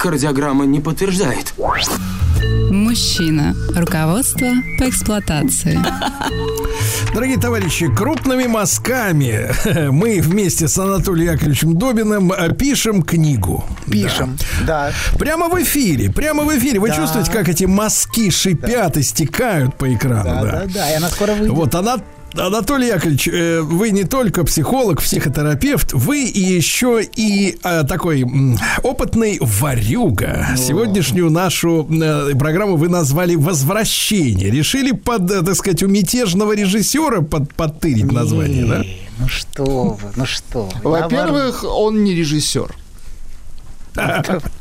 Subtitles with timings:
[0.00, 1.52] Кардиограмма не подтверждает.
[2.70, 3.54] Мужчина.
[3.76, 4.46] Руководство
[4.78, 5.78] по эксплуатации.
[7.12, 9.52] Дорогие товарищи, крупными мазками
[9.90, 13.62] мы вместе с Анатолием Яковлевичем Добиным э, пишем книгу.
[13.90, 14.90] Пишем, да.
[15.12, 15.18] Да.
[15.18, 16.80] Прямо в эфире, прямо в эфире.
[16.80, 16.96] Вы Да.
[16.96, 20.24] чувствуете, как эти мазки шипят и стекают по экрану?
[20.24, 21.50] Да, да, да, и она скоро выйдет.
[21.50, 21.98] Вот она.
[22.36, 28.24] Анатолий Яковлевич, э, вы не только психолог, психотерапевт, вы еще и э, такой
[28.82, 30.48] опытный варюга.
[30.56, 34.50] Сегодняшнюю нашу э, программу вы назвали «Возвращение».
[34.50, 38.78] Решили под, так сказать, у митежного режиссера под, подтырить название, да?
[38.78, 40.90] Не, Ну что вы, ну что вы.
[40.90, 42.74] Во-первых, он не режиссер.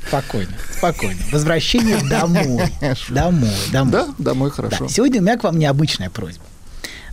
[0.07, 1.19] Спокойно, спокойно.
[1.31, 2.63] Возвращение домой.
[3.09, 3.91] Домой, домой.
[3.91, 4.55] Да, домой Да.
[4.55, 4.87] хорошо.
[4.87, 6.43] Сегодня у меня к вам необычная просьба.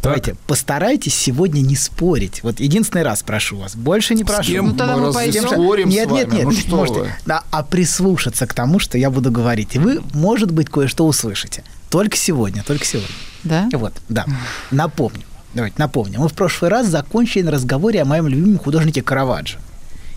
[0.06, 2.42] Давайте, постарайтесь сегодня не спорить.
[2.42, 3.76] Вот единственный раз прошу вас.
[3.76, 4.50] Больше не прошу.
[4.52, 4.68] кем?
[4.68, 5.48] Ну, тогда Мы мы разве пойдем.
[5.48, 6.36] спорим нет, с нет, вами?
[6.36, 7.12] нет, Ну нет, что можете, вы?
[7.26, 9.74] да, а прислушаться к тому, что я буду говорить.
[9.74, 11.64] И вы, может быть, кое-что услышите.
[11.90, 13.14] Только сегодня, только сегодня.
[13.44, 13.68] Да?
[13.72, 14.26] Вот, да.
[14.70, 15.22] Напомню.
[15.54, 16.20] Давайте напомню.
[16.20, 19.58] Мы в прошлый раз закончили на разговоре о моем любимом художнике Караваджо.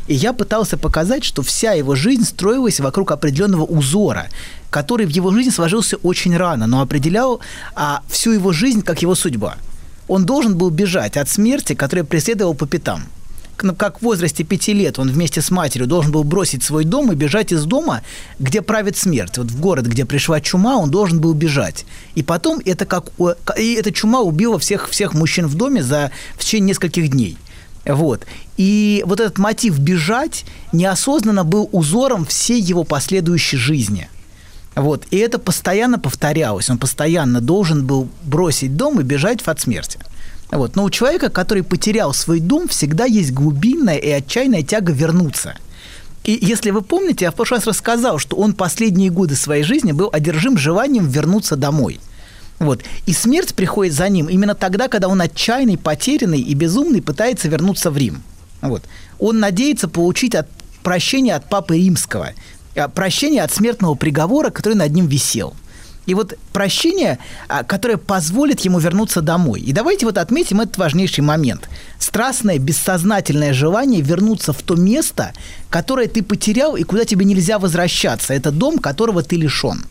[0.08, 4.28] И я пытался показать, что вся его жизнь строилась вокруг определенного узора,
[4.72, 7.40] который в его жизни сложился очень рано, но определял
[7.76, 9.58] а, всю его жизнь как его судьба.
[10.10, 13.04] Он должен был бежать от смерти, которая преследовала по пятам.
[13.62, 17.12] Ну, Как в возрасте пяти лет он вместе с матерью должен был бросить свой дом
[17.12, 18.02] и бежать из дома,
[18.40, 19.38] где правит смерть.
[19.38, 21.86] Вот в город, где пришла чума, он должен был бежать.
[22.16, 23.12] И потом это как...
[23.58, 27.38] И эта чума убила всех, всех мужчин в доме за в течение нескольких дней.
[27.86, 28.26] Вот.
[28.58, 34.10] И вот этот мотив бежать неосознанно был узором всей его последующей жизни.
[34.80, 35.06] Вот.
[35.12, 36.70] И это постоянно повторялось.
[36.70, 40.00] Он постоянно должен был бросить дом и бежать от смерти.
[40.52, 40.78] Вот.
[40.78, 45.56] Но у человека, который потерял свой дом, всегда есть глубинная и отчаянная тяга вернуться.
[46.24, 49.92] И если вы помните, я в прошлый раз рассказал, что он последние годы своей жизни
[49.92, 52.00] был одержим желанием вернуться домой.
[52.60, 52.82] Вот.
[53.06, 57.92] И смерть приходит за ним именно тогда, когда он отчаянный, потерянный и безумный пытается вернуться
[57.92, 58.24] в Рим.
[58.62, 58.84] Вот.
[59.20, 60.48] Он надеется получить от
[60.84, 62.32] прощение от Папы Римского,
[62.88, 65.54] прощение от смертного приговора, который над ним висел.
[66.06, 69.62] И вот прощение, а, которое позволит ему вернуться домой.
[69.62, 71.70] И давайте вот отметим этот важнейший момент.
[72.00, 75.34] Страстное, бессознательное желание вернуться в то место,
[75.70, 78.34] которое ты потерял и куда тебе нельзя возвращаться.
[78.34, 79.86] Это дом, которого ты лишен.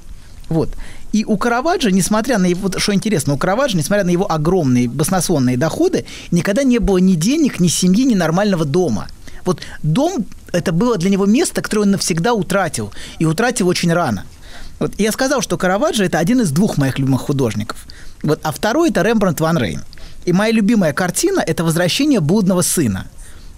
[0.49, 0.71] Вот.
[1.13, 5.57] И у Караваджо, несмотря на его, что интересно, у Караваджо, несмотря на его огромные баснословные
[5.57, 9.07] доходы, никогда не было ни денег, ни семьи, ни нормального дома.
[9.49, 14.27] Вот дом– это было для него место, которое он навсегда утратил, и утратил очень рано.
[14.79, 17.87] Вот я сказал, что Караваджо– это один из двух моих любимых художников.
[18.23, 19.85] Вот, а второй– это Рембрандт Ван Рейн.
[20.27, 23.07] И моя любимая картина– это «Возвращение блудного сына».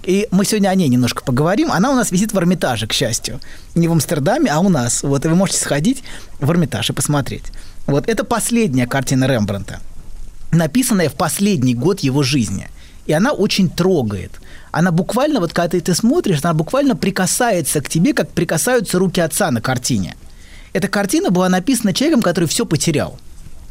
[0.04, 1.72] И мы сегодня о ней немножко поговорим.
[1.72, 3.40] Она у нас висит в Эрмитаже, к счастью.
[3.74, 5.02] Не в Амстердаме, а у нас.
[5.02, 6.04] Вот, и вы можете сходить
[6.38, 7.46] в Эрмитаж и посмотреть.
[7.88, 9.80] Вот, это последняя картина Рембрандта,
[10.52, 12.70] написанная в последний год его жизни.
[13.06, 14.40] И она очень трогает.
[14.72, 19.20] Она буквально, вот когда ты это смотришь, она буквально прикасается к тебе, как прикасаются руки
[19.20, 20.16] отца на картине.
[20.72, 23.18] Эта картина была написана человеком, который все потерял.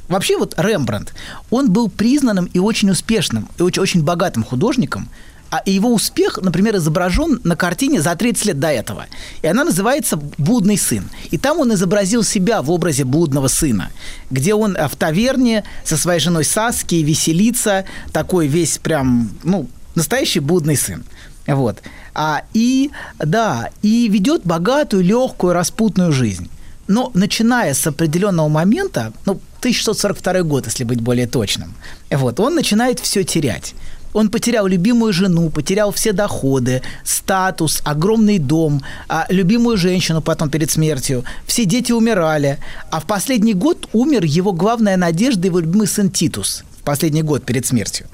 [0.10, 1.14] Вообще вот Рембрандт,
[1.52, 5.08] он был признанным и очень успешным, и очень, очень богатым художником,
[5.52, 9.08] а его успех, например, изображен на картине за 30 лет до этого.
[9.42, 11.10] И она называется «Блудный сын».
[11.32, 13.90] И там он изобразил себя в образе блудного сына,
[14.30, 20.40] где он а, в таверне со своей женой Саски веселится, такой весь прям, ну, настоящий
[20.40, 21.04] блудный сын.
[21.48, 21.82] Вот.
[22.14, 26.50] А, и, да, и ведет богатую, легкую, распутную жизнь.
[26.88, 31.76] Но начиная с определенного момента, ну, 1642 год, если быть более точным,
[32.10, 33.76] вот, он начинает все терять.
[34.14, 40.72] Он потерял любимую жену, потерял все доходы, статус, огромный дом, а, любимую женщину потом перед
[40.72, 41.24] смертью.
[41.46, 42.58] Все дети умирали.
[42.90, 46.64] А в последний год умер его главная надежда, его любимый сын Титус.
[46.80, 48.08] В последний год перед смертью.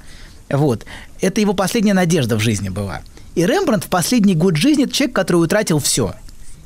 [0.50, 0.86] Вот.
[1.25, 3.01] Это его последняя надежда в жизни была.
[3.33, 6.13] И Рембрандт в последний год жизни– это человек, который утратил все.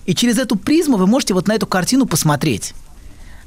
[0.06, 2.74] И через эту призму вы можете вот на эту картину посмотреть.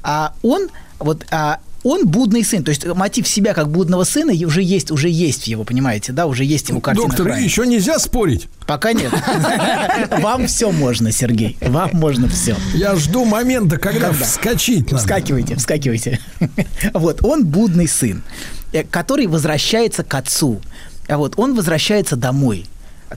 [0.01, 2.63] А он, вот, а, он будный сын.
[2.63, 6.25] То есть мотив себя как будного сына уже есть, уже есть в его, понимаете, да,
[6.25, 7.09] уже есть его картина.
[7.09, 7.43] Доктор, храме.
[7.43, 8.47] еще нельзя спорить.
[8.65, 9.11] Пока нет.
[10.19, 11.57] Вам все можно, Сергей.
[11.61, 12.57] Вам можно все.
[12.73, 14.91] Я жду момента, когда, вскочить.
[14.91, 16.19] Вскакивайте, вскакивайте.
[16.93, 18.23] Вот, он будный сын,
[18.71, 20.59] э, который возвращается к отцу.
[21.07, 22.65] А вот он возвращается домой.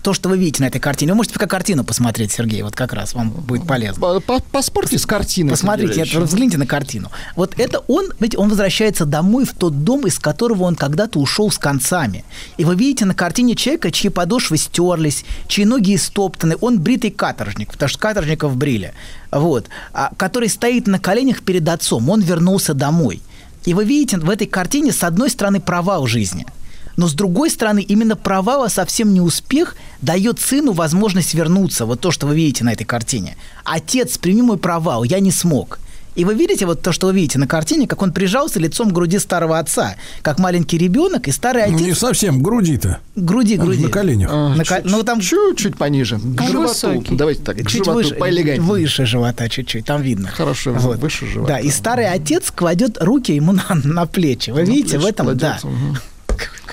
[0.03, 1.13] То, что вы видите на этой картине.
[1.13, 4.01] Вы можете пока картину посмотреть, Сергей, вот как раз вам будет полезно.
[4.01, 5.51] По- по- Поспорьте с картиной.
[5.53, 7.11] Посмотрите, это, взгляните на картину.
[7.35, 11.51] Вот это он, видите, он возвращается домой в тот дом, из которого он когда-то ушел
[11.51, 12.25] с концами.
[12.59, 16.57] И вы видите на картине человека, чьи подошвы стерлись, чьи ноги истоптаны.
[16.61, 18.93] Он бритый каторжник, потому что каторжников брили.
[19.31, 19.67] Вот.
[19.95, 22.11] А, который стоит на коленях перед отцом.
[22.11, 23.23] Он вернулся домой.
[23.65, 26.45] И вы видите в этой картине, с одной стороны, провал жизни–
[26.97, 31.87] но с другой стороны, именно провал, а совсем не успех, дает сыну возможность вернуться.
[31.87, 33.37] Вот то, что вы видите на этой картине.
[33.65, 35.79] Отец, прими мой провал, я не смог.
[36.15, 38.93] И вы видите вот то, что вы видите на картине, как он прижался лицом к
[38.95, 41.87] груди старого отца, как маленький ребенок, и старый Ну, отец...
[41.89, 43.01] не совсем, груди-то.
[43.17, 43.83] Груди, груди.
[43.85, 44.31] На коленях.
[44.33, 46.17] На ко- Ну, там Чуть-чуть пониже.
[46.19, 46.61] К животу.
[46.69, 47.15] высокий.
[47.17, 48.63] Давайте так, к чуть животу выше, поэлегантнее.
[48.63, 50.29] выше живота чуть-чуть, там видно.
[50.29, 51.53] Хорошо, выше живота.
[51.53, 54.49] Да, и старый отец кладет руки ему на, на плечи.
[54.53, 55.59] Вы На видите, в плечи этом, да.
[55.59, 55.97] кладется, мгм.
[55.97, 56.01] Какой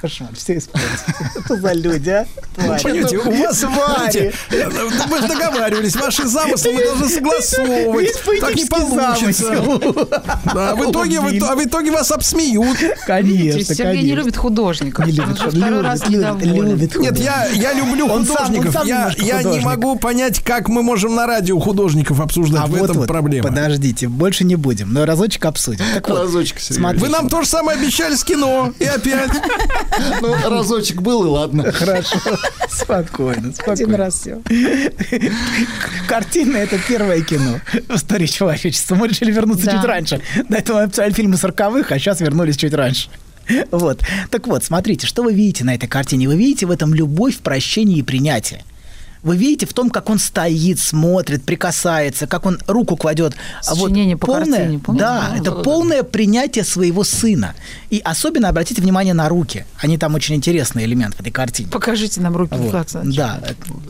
[0.03, 0.99] Кошмар, все испортилось.
[1.45, 2.27] Что за люди, а?
[2.57, 4.33] Понимаете, у вас, Твари.
[4.49, 8.11] знаете, мы же договаривались, ваши замыслы мы должны согласовывать.
[8.41, 9.63] Так не получится.
[10.53, 12.77] Да, в итоге, а в итоге вас обсмеют.
[13.07, 15.05] Конечно, Сергей не любит художников.
[15.05, 18.85] Не любит, второй любит, раз Нет, я, я люблю художников.
[18.85, 22.63] я не могу понять, как мы можем на радио художников обсуждать.
[22.63, 23.47] А в вот этом вот, проблема.
[23.47, 25.85] подождите, больше не будем, но разочек обсудим.
[25.93, 26.99] Так вот, Разочек, смотри.
[26.99, 28.73] Вы нам то же самое обещали с кино.
[28.79, 29.31] И опять.
[30.21, 31.71] Ну, разочек был, и ладно.
[31.71, 32.17] Хорошо,
[32.69, 33.73] спокойно, спокойно.
[33.73, 34.41] Один раз все.
[36.07, 38.95] Картина– это первое кино в истории человечества.
[38.95, 39.71] Мы решили вернуться Да.
[39.73, 40.21] чуть раньше.
[40.49, 43.09] До этого мы писали фильмы 40-х, а сейчас вернулись чуть раньше.
[43.71, 44.01] Вот.
[44.31, 46.27] Так вот, смотрите, что вы видите на этой картине?
[46.27, 48.63] Вы видите в этом любовь, прощение и принятие.
[49.23, 53.35] Вы видите в том, как он стоит, смотрит, прикасается, как он руку кладет.
[53.59, 55.05] А Сочинение по полное, картине, помните?
[55.05, 55.63] Да, Да, это да-да-да.
[55.63, 57.55] полное принятие своего сына.
[57.89, 59.65] И особенно обратите внимание на руки.
[59.77, 61.69] Они там очень интересный элемент в этой картине.
[61.71, 62.53] Покажите нам руки.
[62.55, 62.71] Вот.
[62.71, 62.89] Влад.
[63.15, 63.41] Да,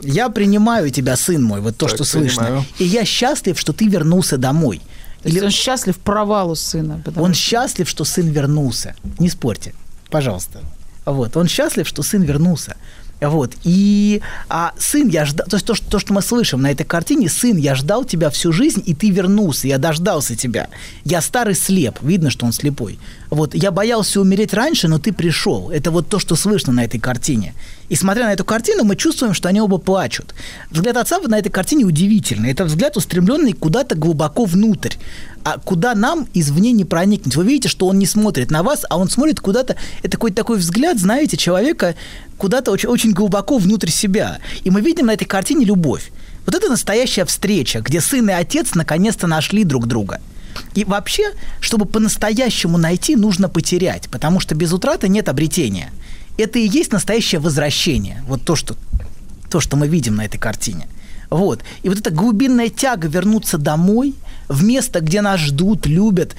[0.03, 2.43] я принимаю тебя, сын мой, вот то, Так, что слышно.
[2.43, 2.65] принимаю.
[2.77, 4.81] И я счастлив, что ты вернулся домой.
[5.23, 7.01] То есть Или он счастлив провалу сына.
[7.15, 8.93] он что- счастлив, что сын вернулся.
[9.19, 9.73] Не спорьте,
[10.11, 10.59] пожалуйста.
[11.05, 12.75] Вот, он счастлив, что сын вернулся.
[13.21, 13.53] Вот.
[13.63, 16.85] И а сын, я ждал, то есть то что, то, что мы слышим на этой
[16.85, 20.67] картине, сын, я ждал тебя всю жизнь, и ты вернулся, я дождался тебя.
[21.05, 22.99] Я старый слеп, видно, что он слепой.
[23.33, 25.71] Вот, я боялся умереть раньше, но ты пришел.
[25.71, 27.55] Это вот то, что слышно на этой картине.
[27.89, 30.35] И смотря на эту картину, мы чувствуем, что они оба плачут.
[30.69, 32.51] Взгляд отца на этой картине удивительный.
[32.51, 34.97] Это взгляд, устремленный куда-то глубоко внутрь.
[35.43, 37.35] А куда нам извне не проникнуть.
[37.35, 39.77] Вы видите, что он не смотрит на вас, а он смотрит куда-то.
[40.03, 41.95] Это какой-то такой взгляд, знаете, человека
[42.37, 44.37] куда-то очень, очень глубоко внутрь себя.
[44.63, 46.11] И мы видим на этой картине любовь.
[46.45, 50.19] Вот это настоящая встреча, где сын и отец наконец-то нашли друг друга.
[50.75, 55.91] И вообще, чтобы по-настоящему найти, нужно потерять, потому что без утраты нет обретения.
[56.37, 58.23] Это и есть настоящее возвращение.
[58.27, 58.75] Вот то, что,
[59.49, 60.87] то, что мы видим на этой картине.
[61.29, 61.61] Вот.
[61.81, 64.15] И вот эта глубинная тяга вернуться домой,
[64.47, 66.35] в место, где нас ждут, любят,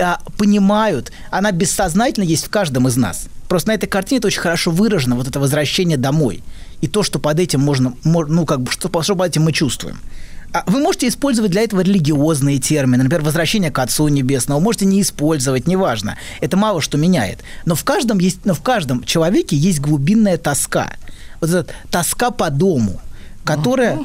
[0.00, 3.26] а, понимают, она бессознательно есть в каждом из нас.
[3.48, 6.42] Просто на этой картине это очень хорошо выражено, вот это возвращение домой.
[6.80, 9.52] И то, что под этим можно, мо- ну, как бы, что, что под этим мы
[9.52, 9.98] чувствуем.
[10.52, 15.02] А Вы можете использовать для этого религиозные термины, например, возвращение к Отцу Небесному, можете не
[15.02, 16.16] использовать, неважно.
[16.40, 17.40] Это мало что меняет.
[17.66, 20.94] Но в каждом, есть, но в каждом человеке есть глубинная тоска.
[21.40, 22.98] Вот эта тоска по дому,
[23.44, 23.98] которая,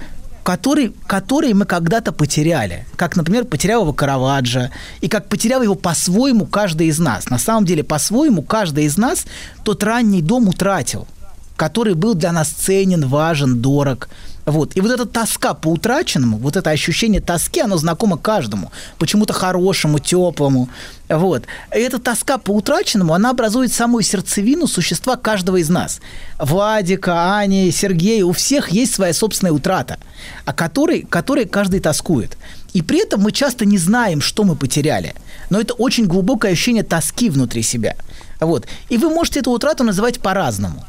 [0.43, 2.85] который, который мы когда-то потеряли.
[2.97, 4.69] Как, например, потерял его Караваджо,
[5.00, 7.29] и как потерял его по-своему каждый из нас.
[7.29, 9.25] На самом деле, по-своему каждый из нас
[9.63, 11.07] тот ранний дом утратил,
[11.55, 14.09] который был для нас ценен, важен, дорог.
[14.45, 14.75] Вот.
[14.75, 18.71] И вот эта тоска по утраченному, вот это ощущение тоски, оно знакомо каждому.
[18.97, 20.69] Почему-то хорошему, теплому.
[21.07, 21.43] Вот.
[21.73, 26.01] И эта тоска по утраченному, она образует самую сердцевину существа каждого из нас.
[26.39, 29.97] Владика, Ани, Сергея, у всех есть своя собственная утрата,
[30.45, 32.38] о которой, которой каждый тоскует.
[32.73, 35.13] И при этом мы часто не знаем, что мы потеряли.
[35.50, 37.95] Но это очень глубокое ощущение тоски внутри себя.
[38.39, 38.65] Вот.
[38.89, 40.85] И вы можете эту утрату называть по-разному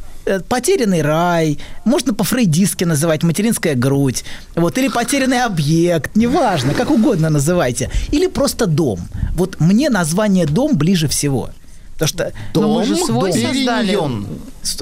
[0.48, 7.90] потерянный рай, можно по-фрейдистски называть материнская грудь, вот, или потерянный объект, неважно, как угодно называйте,
[8.12, 9.00] или просто дом.
[9.34, 11.50] Вот мне название дом ближе всего.
[11.94, 13.40] Потому что Но мы же свой дом.
[13.40, 13.86] создали.
[13.86, 14.26] Периньон.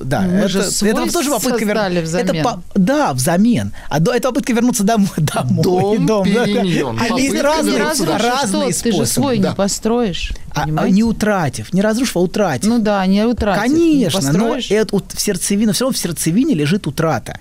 [0.03, 2.29] Да, Мы это, же свой это тоже попытка вер- создали взамен.
[2.37, 3.73] Это по- да, взамен.
[3.89, 5.09] А до, это попытка вернуться домой.
[5.17, 6.45] домой Дом, да, да.
[6.45, 6.99] периньон.
[7.01, 8.83] А есть разные, вернуться Разрушишь разные что?
[8.83, 9.07] Ты же способы.
[9.07, 9.49] свой Да.
[9.51, 10.33] не построишь.
[10.55, 12.69] А- а не утратив, не разрушив, а утратив.
[12.69, 13.62] Ну да, не утратив.
[13.62, 14.71] Конечно, не но построишь.
[14.71, 17.39] это вот в сердцевине, все равно в сердцевине лежит утрата.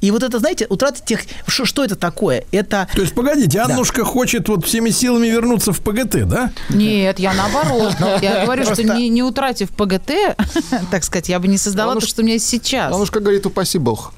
[0.00, 1.20] И вот это, знаете, утрата тех...
[1.46, 2.44] Что, что это такое?
[2.52, 2.86] Это...
[2.94, 6.52] То есть, погодите, Аннушка хочет вот всеми силами вернуться в ПГТ, да?
[6.70, 7.94] Нет, я наоборот.
[8.22, 10.12] Я говорю, что не утратив ПГТ,
[10.92, 12.92] так сказать, я бы не создала то, Аннуш- что у меня есть сейчас.
[12.94, 14.12] Аннушка говорит, упаси бог.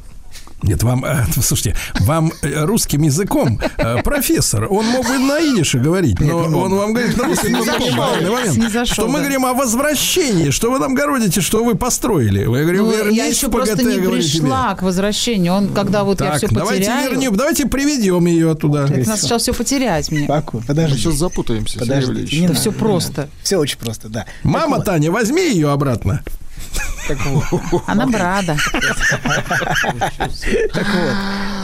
[0.64, 5.78] Нет, вам, э, слушайте, вам э, русским языком э, профессор, он мог бы на идише
[5.78, 9.18] говорить, но он вам говорит на русском момент, Не зашел, что мы да.
[9.21, 12.47] говорим о возвращении, что вы нам городите, что вы построили.
[12.47, 15.52] Вы говорим, Ну, я вернись еще ПГТ, просто не пришла к возвращению.
[15.52, 17.11] Он, когда вот я все давайте потеряю...
[17.11, 18.87] вернем, давайте приведем ее туда.
[18.87, 20.25] Так надо сначала все потерять мне.
[20.25, 20.99] Спокойно, Мы подожди.
[20.99, 22.33] сейчас запутаемся, Валерьевич.
[22.33, 23.28] не Это все просто.
[23.42, 24.25] Все очень просто, да.
[24.42, 26.23] Мама Таня, возьми ее обратно.
[27.87, 28.56] Она брада.
[30.73, 31.14] Так вот,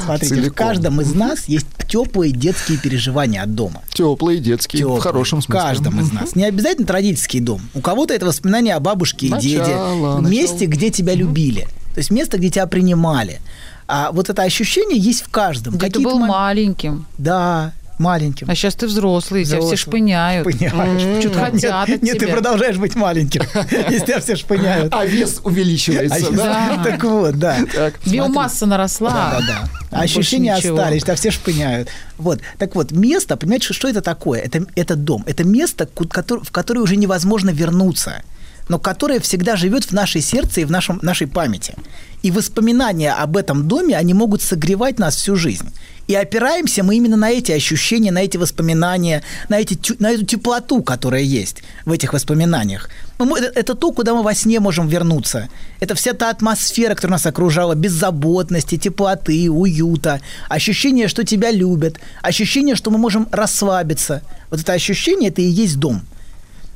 [0.04, 3.82] смотрите, в каждом из нас есть теплые детские переживания от дома.
[3.92, 5.60] Теплый, детский, в хорошем смысле.
[5.60, 6.34] В каждом из нас.
[6.36, 7.60] Не обязательно это родительский дом.
[7.74, 9.76] У кого-то это воспоминания о бабушке и деде.
[10.20, 11.66] Месте, где тебя любили.
[11.94, 13.40] То есть место, где тебя принимали.
[13.88, 15.76] А вот это ощущение есть в каждом.
[15.76, 17.06] Где ты был мом- маленьким.
[17.18, 18.50] Да, маленьким.
[18.50, 19.76] А сейчас ты взрослый, тебя все Взрослый.
[19.76, 20.48] шпыняют.
[20.48, 21.16] Шпыняешь.
[21.16, 23.42] Почему ты- Хотят нет, от нет, ты продолжаешь быть маленьким,
[23.90, 24.92] если тебя все шпыняют.
[24.92, 26.82] А вес увеличивается, А, да?
[26.82, 27.58] Так вот, да.
[28.04, 29.10] Биомасса наросла.
[29.10, 29.68] Да, да.
[29.92, 31.88] А ощущения остались, тебя все шпыняют.
[32.18, 32.40] Вот.
[32.58, 34.40] Так вот, место, понимаете, что, это такое?
[34.40, 35.22] Это, это дом.
[35.26, 38.22] Это место, в которое уже невозможно вернуться,
[38.68, 41.74] но которое всегда живет в нашей сердце и в нашем, нашей памяти.
[42.22, 45.68] И воспоминания об этом доме, они могут согревать нас всю жизнь.
[46.10, 50.82] И опираемся мы именно на эти ощущения, на эти воспоминания, на, эти, на эту теплоту,
[50.82, 52.90] которая есть в этих воспоминаниях.
[53.20, 55.48] Ну, это, это то, куда мы во сне можем вернуться.
[55.78, 62.74] Это вся та атмосфера, которая нас окружала, беззаботности, теплоты, уюта, ощущение, что тебя любят, ощущение,
[62.74, 64.22] что мы можем расслабиться.
[64.50, 66.02] Вот это ощущение, это и есть дом.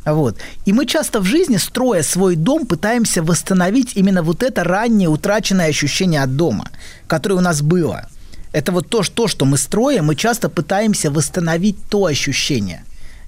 [0.05, 0.37] Вот.
[0.65, 5.71] И мы часто в жизни, строя свой дом, пытаемся восстановить именно вот это раннее утраченное
[5.71, 6.69] ощущение от дома,
[7.09, 8.09] которое у нас было.
[8.55, 12.85] Это вот то, что- то, что мы строим, мы часто пытаемся восстановить то ощущение.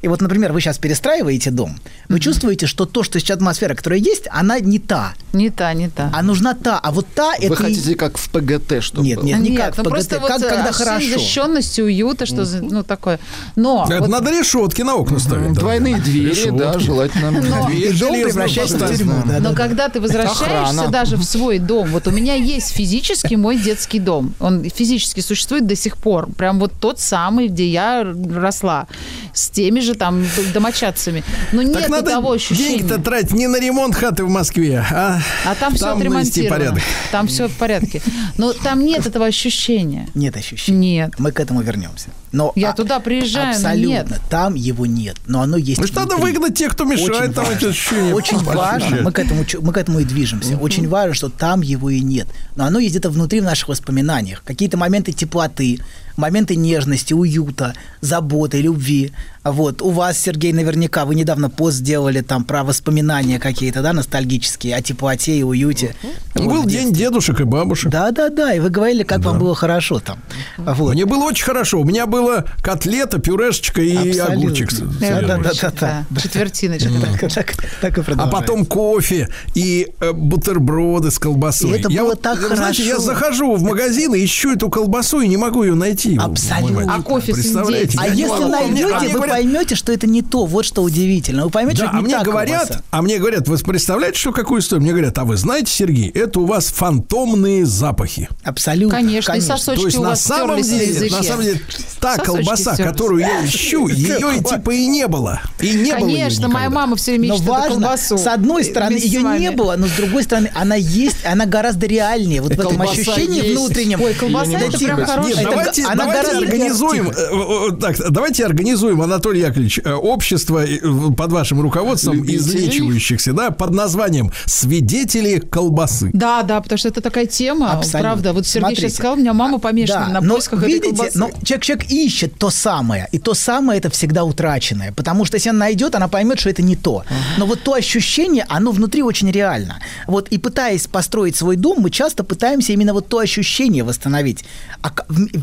[0.07, 3.99] И вот, например, вы сейчас перестраиваете дом, вы чувствуете, что то, что сейчас атмосфера, которая
[3.99, 6.13] есть, она не та, Не та, не та.
[6.15, 9.17] а нужна та, а вот та это Вы и- хотите как в ПГТ, чтобы Нет,
[9.19, 9.27] было?
[9.27, 11.07] нет, не как в ну ПГТ, просто вот как когда хорошо.
[11.11, 13.19] защищенности, уюта, что за, ну такое.
[13.57, 15.55] Но Это вот надо решетки на окна ставить.
[15.55, 15.61] да.
[15.61, 16.57] Двойные двери, Решетки.
[16.57, 17.33] да, желательно.
[17.41, 19.13] Дверь И дом железную превращается в тюрьму.
[19.27, 19.55] да, Но да, да.
[19.57, 20.89] когда ты возвращаешься Охрана.
[20.93, 24.35] даже в свой дом, вот у меня есть физически мой детский дом.
[24.39, 26.29] Он физически существует до сих пор.
[26.31, 28.87] Прям вот тот самый, где я росла.
[29.35, 30.25] С теми же там
[30.55, 31.25] домочадцами.
[31.53, 32.79] Но Так нет надо того ощущения.
[32.79, 36.51] деньги-то тратить не на ремонт хаты в Москве, а, А там, все навести отремонтировано.
[36.59, 36.83] порядок.
[37.13, 38.03] Там все в порядке.
[38.39, 40.09] Но там нет этого ощущения.
[40.15, 40.79] Нет ощущения.
[40.79, 41.15] Нет.
[41.19, 42.09] Мы к этому вернемся.
[42.33, 43.87] Но Я а- туда приезжаю, но Абсолютно.
[43.89, 44.21] нет.
[44.29, 45.81] Там его нет, но оно есть.
[45.81, 47.57] Ну что надо выгнать тех, кто мешает Очень там важно.
[47.59, 48.15] эти ощущения.
[48.15, 50.57] Очень важно, мы к, этому, мы к этому и движемся.
[50.59, 52.27] Очень важно, что там его и нет.
[52.57, 54.43] Но оно есть где-то внутри в наших воспоминаниях.
[54.45, 55.79] Какие-то моменты теплоты,
[56.17, 59.13] моменты нежности, уюта, заботы, любви.
[59.53, 59.83] Вот.
[59.83, 64.83] У вас, Сергей, наверняка, вы недавно пост сделали там про воспоминания какие-то, да, ностальгические, о
[64.83, 65.95] теплоте и уюте.
[66.35, 67.91] Вот, Был день дедушек и бабушек.
[67.91, 70.19] Да-да-да, и вы говорили, как вам было хорошо там.
[70.59, 70.95] Вот.
[70.95, 71.81] Мне было очень хорошо.
[71.81, 74.35] У меня было котлета, пюрешечка и Абсолютно.
[74.35, 74.71] огурчик.
[74.71, 75.27] с- Да, соленый.
[75.27, 76.21] да, да, да, да.
[76.21, 76.89] Четвертиночка.
[77.21, 81.71] Так, так, так и А потом кофе и э, бутерброды с колбасой.
[81.71, 83.07] И это я было вот, так знаете, я хорошо.
[83.07, 86.17] захожу в магазин и ищу эту колбасу и не могу ее найти.
[86.19, 86.95] Абсолютно.
[86.95, 87.57] А кофе с?
[87.57, 90.47] А Я если найдете, а вы поймете, что это не то.
[90.47, 91.45] Вот что удивительно.
[91.45, 94.19] Вы поймете, Да, что это а не мне та говорят, а мне говорят, вы представляете,
[94.19, 94.83] что какую историю?
[94.83, 98.29] Мне говорят, а вы знаете, Сергей, это у вас фантомные запахи.
[98.45, 98.97] Абсолютно.
[98.97, 101.15] Конечно, и сосочки То есть у на вас самом на деле, языке.
[101.17, 101.61] на самом деле,
[102.01, 102.93] та Сосочки колбаса, стерлись.
[102.93, 105.41] которую я ищу, ее и типа и не было.
[105.61, 108.19] И не было её Конечно, моя мама все время эту важно, колбасу.
[108.19, 111.87] с одной стороны, Вместе ее не было, но с другой стороны, она есть, она гораздо
[111.87, 112.41] реальнее.
[112.41, 114.01] Вот в этом ощущении внутреннем.
[114.01, 115.45] Ой, колбаса это прям хорошая.
[115.45, 120.79] Давайте, организуем, э, э, э, так, давайте организуем, Анатолий Яковлевич, э, общество э,
[121.17, 122.37] под вашим руководством Любителей.
[122.39, 126.11] излечивающихся, да, под названием «Свидетели колбасы».
[126.13, 128.01] Да, да, потому что это такая тема, Абсолютно.
[128.01, 128.33] правда.
[128.33, 128.83] Вот Сергей Смотрите.
[128.89, 131.19] сейчас сказал, у меня мама помешана Да, на но поисках этой видите, колбасы.
[131.19, 135.51] но человек, человек ищет то самое, и то самое это всегда утраченное, потому что если
[135.51, 137.05] она найдет, она поймет, что это не то.
[137.39, 139.79] Но вот то ощущение, оно внутри очень реально.
[140.07, 144.45] Вот и пытаясь построить свой дом, мы часто пытаемся именно вот то ощущение восстановить,
[144.83, 144.91] а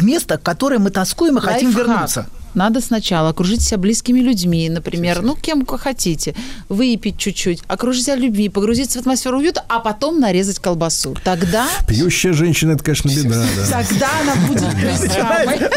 [0.02, 1.88] место, которое мы тоскуем и хотим Лайфхак.
[1.88, 2.28] вернуться.
[2.54, 6.36] Надо сначала окружить себя близкими людьми, например, ну, кем хотите,
[6.70, 11.16] выпить чуть-чуть, окружить себя людьми, погрузиться в атмосферу уюта, а потом нарезать колбасу.
[11.24, 13.84] Тогда, Пьющая женщина, это, конечно, беда, да.
[13.84, 14.64] тогда она будет.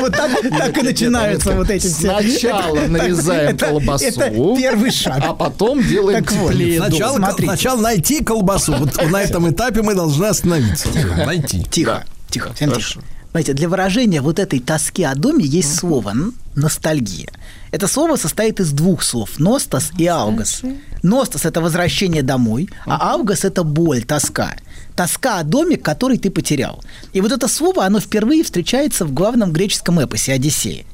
[0.01, 2.21] Вот так, так и начинаются вот эти все.
[2.21, 5.23] Сначала нарезаем колбасу, Это первый шаг.
[5.25, 6.83] а потом делаем теплее.
[7.39, 8.75] сначала найти колбасу.
[8.75, 10.89] Вот на этом этапе мы должны остановиться.
[11.25, 11.65] Найти.
[11.71, 13.01] Тихо, тихо, всем тихо.
[13.37, 17.29] Знаете, для выражения вот этой тоски о доме есть слово н- ностальгия.
[17.71, 20.63] Это слово состоит из двух слов– ностос и аугас.
[21.03, 24.57] Ностос– это возвращение домой, а аугас– это боль, тоска.
[24.95, 26.83] Тоска о доме, который ты потерял.
[27.13, 30.87] И вот это слово, оно впервые встречается в главном греческом эпосе «Одиссея».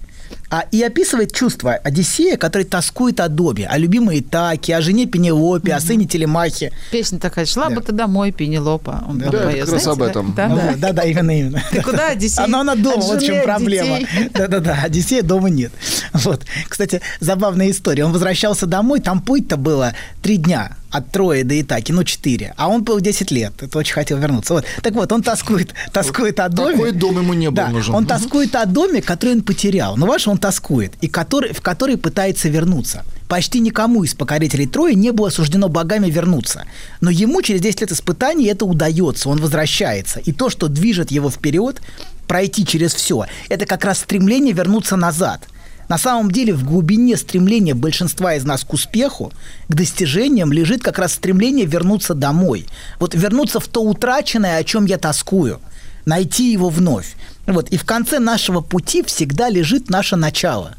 [0.50, 5.72] А, и описывает чувство Одиссея, который тоскует о доме, о любимой Итаке, о жене Пенелопе,
[5.74, 6.72] о сыне Телемахе.
[6.90, 9.04] Песня такая, шла бы ты домой, Пенелопа.
[9.08, 10.06] Он там Да, поет, как раз знаете, об да?
[10.10, 10.34] этом.
[10.34, 10.62] Да, Ну да.
[10.70, 11.62] вот, да, да, именно, именно.
[11.70, 12.44] Ты куда, Одиссей?
[12.44, 13.98] Она, она дома, От вот в чем проблема.
[14.34, 15.72] Да-да-да, Одиссея дома нет.
[16.12, 16.44] Вот.
[16.68, 18.04] Кстати, забавная история.
[18.04, 22.54] Он возвращался домой, там путь-то было три дня от Трои до Итаки, ну, четыре.
[22.56, 23.54] А он был 10 лет.
[23.60, 24.54] Это очень хотел вернуться.
[24.54, 24.64] Вот.
[24.82, 26.76] Так вот, он тоскует, тоскует о доме.
[26.76, 27.94] Такой дом ему не был да, нужен.
[27.94, 29.96] Он тоскует о доме, который он потерял.
[29.96, 33.04] Но ваш он тоскует, и который, в который пытается вернуться.
[33.28, 36.66] Почти никому из покорителей Трои не было суждено богами вернуться.
[37.00, 40.20] Но ему через 10 лет испытаний это удается, он возвращается.
[40.20, 41.80] И то, что движет его вперед,
[42.26, 45.48] пройти через все, это как раз стремление вернуться назад.
[45.88, 49.32] На самом деле в глубине стремления большинства из нас к успеху,
[49.68, 52.66] к достижениям лежит как раз стремление вернуться домой.
[52.98, 55.60] Вот вернуться в то утраченное, о чем я тоскую
[56.04, 57.14] найти его вновь.
[57.46, 57.68] Вот.
[57.70, 60.76] И в конце нашего пути всегда лежит наше начало.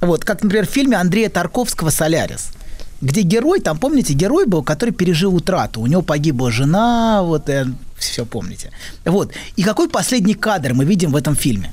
[0.00, 0.24] Вот.
[0.24, 2.50] Как, например, в фильме Андрея Тарковского «Солярис»,
[3.00, 5.80] где герой, там, помните, герой был, который пережил утрату.
[5.80, 7.48] У него погибла жена, вот,
[7.96, 8.70] все помните.
[9.04, 9.32] Вот.
[9.56, 11.72] И какой последний кадр мы видим в этом фильме?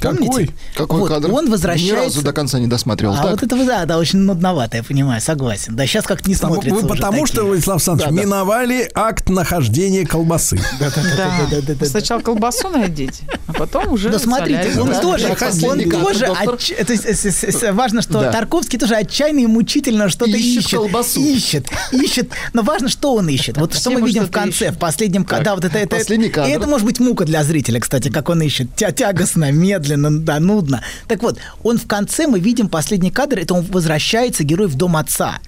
[0.00, 0.26] Какой?
[0.26, 0.52] Помните?
[0.76, 1.32] Какой вот, кадр?
[1.32, 1.94] Он возвращается...
[1.94, 3.12] Ни разу до конца не досмотрел.
[3.14, 3.30] А так?
[3.30, 5.74] вот это, да, да, очень нудновато, я понимаю, согласен.
[5.76, 7.48] Да, сейчас как-то не смотрится вы уже потому что, такие.
[7.48, 8.22] Владислав Александрович, Да, да.
[8.22, 10.60] миновали акт нахождения колбасы.
[10.80, 11.86] Да.
[11.86, 18.02] Сначала колбасу найдите, а потом уже Но смотрите, он Да, тоже, да, он тоже, важно,
[18.02, 18.32] что Да.
[18.32, 20.78] Тарковский тоже отчаянно и мучительно что-то Ищет ищет.
[20.78, 21.20] колбасу.
[21.20, 22.30] Ищет, ищет.
[22.52, 23.56] Но важно, что он ищет.
[23.56, 25.24] Вот что мы видим в конце, в последнем.
[25.24, 26.48] Да, вот это, это, Последний кадр.
[26.48, 28.68] И это может быть мука для зрителя, кстати, как он ищет.
[28.76, 29.50] Тя- Тягостно,
[29.84, 30.82] медленно, да, нудно.
[31.08, 34.96] Так вот, он в конце, мы видим последний кадр, это он возвращается, герой, в дом
[34.96, 35.38] отца.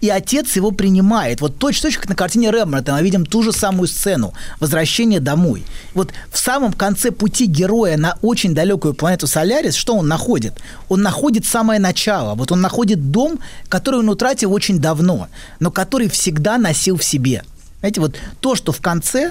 [0.00, 1.40] И отец его принимает.
[1.40, 4.34] Вот точно-точно, как на картине Рембрандта, мы видим ту же самую сцену.
[4.58, 5.62] Возвращение домой.
[5.94, 10.54] Вот в самом конце пути героя на очень далекую планету Солярис, что он находит?
[10.88, 12.34] Он находит самое начало.
[12.34, 13.38] Вот он находит дом,
[13.68, 15.28] который он утратил очень давно,
[15.60, 17.44] но который всегда носил в себе.
[17.78, 19.30] Знаете, вот то, что в конце,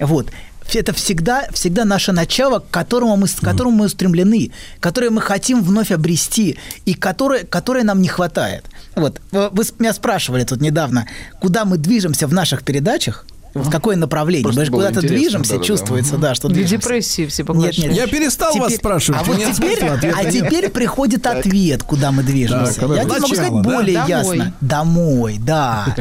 [0.00, 0.32] вот,
[0.76, 4.50] это всегда, всегда наше начало, к которому мы, к которому мы устремлены,
[4.80, 8.64] которое мы хотим вновь обрести и которое, которое нам не хватает.
[8.94, 9.20] Вот.
[9.30, 11.06] Вы меня спрашивали тут недавно,
[11.40, 13.26] куда мы движемся в наших передачах,
[13.62, 14.44] в какое направление.
[14.44, 15.66] Просто мы же куда-то движемся, да-да-да.
[15.66, 16.88] чувствуется, да, что Для движемся.
[16.88, 17.92] депрессии все Нет, поглощают.
[17.94, 17.96] нет.
[17.96, 20.32] Я перестал вас спрашивать, А вот нет теперь, а нет.
[20.32, 22.80] теперь приходит ответ, куда мы движемся.
[22.80, 23.60] Так, Я тебе могу сказать да?
[23.62, 24.08] более Домой.
[24.08, 24.54] ясно.
[24.60, 25.96] Домой, да.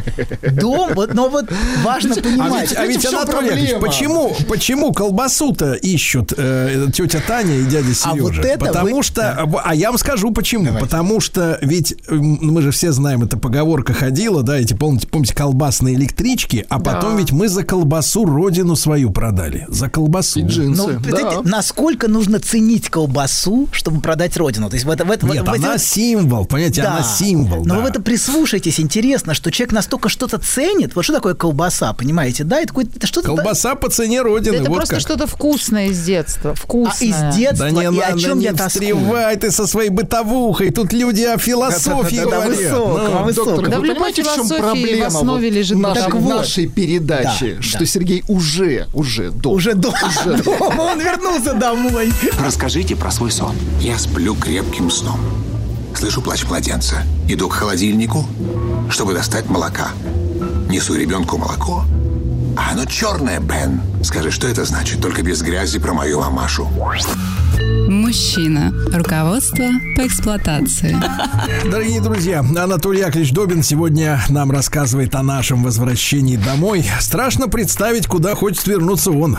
[0.51, 1.45] Дом, вот, но вот
[1.83, 2.69] важно А понимать.
[2.69, 8.15] ведь, а ведь Анатолий Яковлевич, почему, почему колбасу-то ищут э, тетя Таня и дядя А
[8.15, 8.41] вот Сережа?
[8.43, 10.77] это Потому вы- что, а я вам скажу почему.
[10.79, 15.95] Потому что ведь мы же все знаем, эта поговорка ходила, да, эти помните, помните колбасные
[15.95, 20.39] электрички, а потом ведь мы за колбасу родину свою продали, за колбасу.
[20.39, 20.81] И джинсы.
[20.81, 21.09] Ну, да.
[21.17, 24.69] знаете, насколько нужно ценить колбасу, чтобы продать родину?
[24.69, 26.95] То есть в это, в это, Нет, в она вот- символ, понимаете, Да.
[26.97, 27.65] она символ.
[27.65, 27.79] Но да.
[27.81, 30.95] вы в это прислушайтесь, интересно, что человек настолько что-то ценит.
[30.95, 32.43] Вот что такое колбаса, понимаете?
[32.43, 33.27] Да, это, какое-то- это что-то...
[33.27, 35.01] Колбаса по цене родины, Это вот просто как.
[35.01, 36.51] что-то вкусное из детства.
[36.51, 37.09] А Вкусное.
[37.09, 38.69] из детства Да не и о надо, чем не я тоскую?
[38.69, 40.71] встревай ты со своей бытовухой.
[40.71, 42.47] Тут люди о философии говорят.
[42.57, 43.55] высокого, Ну, высокого.
[43.57, 46.15] Доктор, Да вы в понимаете, в чем философии в проблема основе вот лежит нашей, Так
[46.15, 46.35] вот.
[46.37, 47.26] нашей передачи?
[47.27, 47.85] Да, что да.
[47.85, 49.55] Сергей уже, уже дома.
[49.55, 49.97] Уже дома.
[50.45, 52.11] Дома, Он вернулся домой.
[52.43, 53.55] Расскажите про свой сон.
[53.79, 55.19] Я сплю крепким сном.
[55.95, 57.03] Слышу плач младенца.
[57.27, 58.25] Иду к холодильнику,
[58.89, 59.89] чтобы достать молока.
[60.69, 61.85] Несу ребенку молоко.
[62.57, 63.81] А оно черное, Бен.
[64.03, 64.99] Скажи, что это значит?
[65.01, 66.67] Только без грязи про мою мамашу.
[67.89, 68.73] Мужчина.
[68.93, 69.63] Руководство
[69.95, 70.95] по эксплуатации.
[71.69, 76.85] Дорогие друзья, Анатолий Яковлевич Добин сегодня нам рассказывает о нашем возвращении домой.
[76.99, 79.37] Страшно представить, куда хочет вернуться он.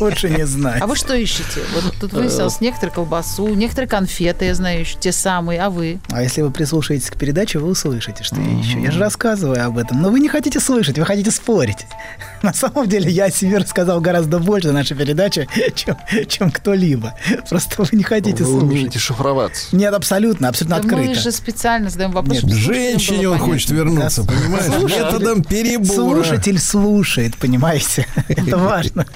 [0.00, 0.80] Лучше- не знать.
[0.82, 1.60] А вы что ищете?
[1.74, 6.00] Вот тут выяснилось, некоторые колбасу, некоторые конфеты, я знаю, ищут, те самые, а вы?
[6.10, 8.78] А если вы прислушаетесь к передаче, вы услышите, что я ищу.
[8.78, 10.00] Я же рассказываю об этом.
[10.02, 11.86] Но вы не хотите слышать, вы хотите спорить.
[12.42, 17.14] На самом деле я о себе рассказал гораздо больше в нашей передаче, чем, чем кто-либо.
[17.48, 18.68] Просто вы не хотите Вы слушать.
[18.68, 19.76] умеете шифроваться.
[19.76, 21.20] Нет, абсолютно, абсолютно Да мы открыто.
[21.20, 23.52] же специально задаем вопрос, Нет, женщине он понятно.
[23.54, 24.64] хочет вернуться, Да, понимаешь?
[24.64, 26.22] слушатель- Методом перебора.
[26.24, 28.06] Слушатель слушает, понимаете?
[28.28, 29.06] Это важно.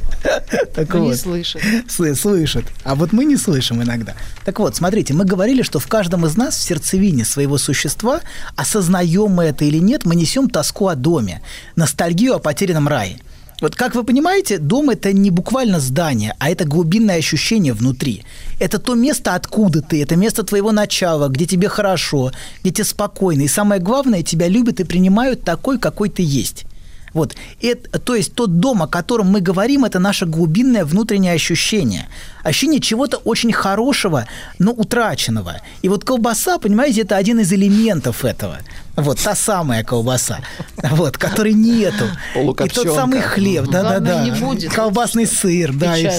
[0.75, 1.19] Так Но не вот.
[1.19, 1.63] слышит.
[1.89, 2.65] Слышит.
[2.85, 4.15] А вот мы не слышим иногда.
[4.45, 8.21] Так вот, смотрите, мы говорили, что в каждом из нас в сердцевине своего существа,
[8.57, 11.41] осознаем мы это или нет, мы несем тоску о доме,
[11.77, 13.19] ностальгию о потерянном рае.
[13.61, 18.25] Вот как вы понимаете, дом это не буквально здание, а это глубинное ощущение внутри.
[18.61, 23.43] Это то место, откуда ты, это место твоего начала, где тебе хорошо, где тебе спокойно.
[23.43, 26.67] И самое главное, тебя любят и принимают такой, какой ты есть.
[27.15, 27.37] Вот.
[27.63, 32.09] Это, то есть тот дом, о котором мы говорим, это наше глубинное внутреннее ощущение.
[32.43, 34.27] Ощущение чего-то очень хорошего,
[34.59, 35.61] но утраченного.
[35.83, 38.59] И вот колбаса, понимаете, это один из элементов этого.
[38.97, 40.41] Вот, та самая колбаса,
[40.91, 42.05] вот, которой нету.
[42.35, 44.01] И тот самый хлеб, да-да-да.
[44.01, 44.73] Главное, не будет.
[44.73, 45.97] Колбасный сыр, да.
[45.97, 46.11] и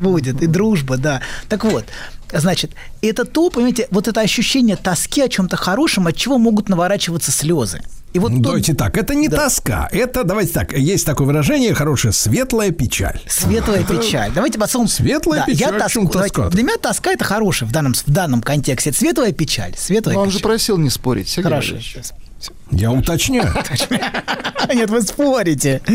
[0.00, 1.22] будет, и дружба, да.
[1.48, 1.86] Так вот,
[2.30, 7.32] значит, это то, понимаете, вот это ощущение тоски о чем-то хорошем, от чего могут наворачиваться
[7.32, 7.82] слезы.
[8.12, 9.38] И вот тот- Давайте так, это не Да.
[9.38, 13.20] тоска, это, давайте так, есть такое выражение хорошее, светлая печаль.
[13.26, 14.30] Светлая печаль.
[14.34, 14.86] Давайте потом...
[14.86, 16.48] Светлая печаль, Я в чем тоску- давайте-?
[16.50, 18.90] Для меня тоска это хорошее в данном, в данном контексте.
[18.90, 19.74] Это светлая печаль.
[19.78, 20.50] Светлая Но он же печаль.
[20.50, 21.72] просил не спорить, Сергей Хорошо.
[21.74, 21.96] Валерьевич.
[22.70, 23.54] Я уточняю.
[24.74, 25.80] Нет, вы спорите.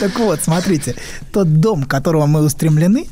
[0.00, 0.94] Так вот, смотрите,
[1.32, 3.06] тот дом, к которому мы устремлены,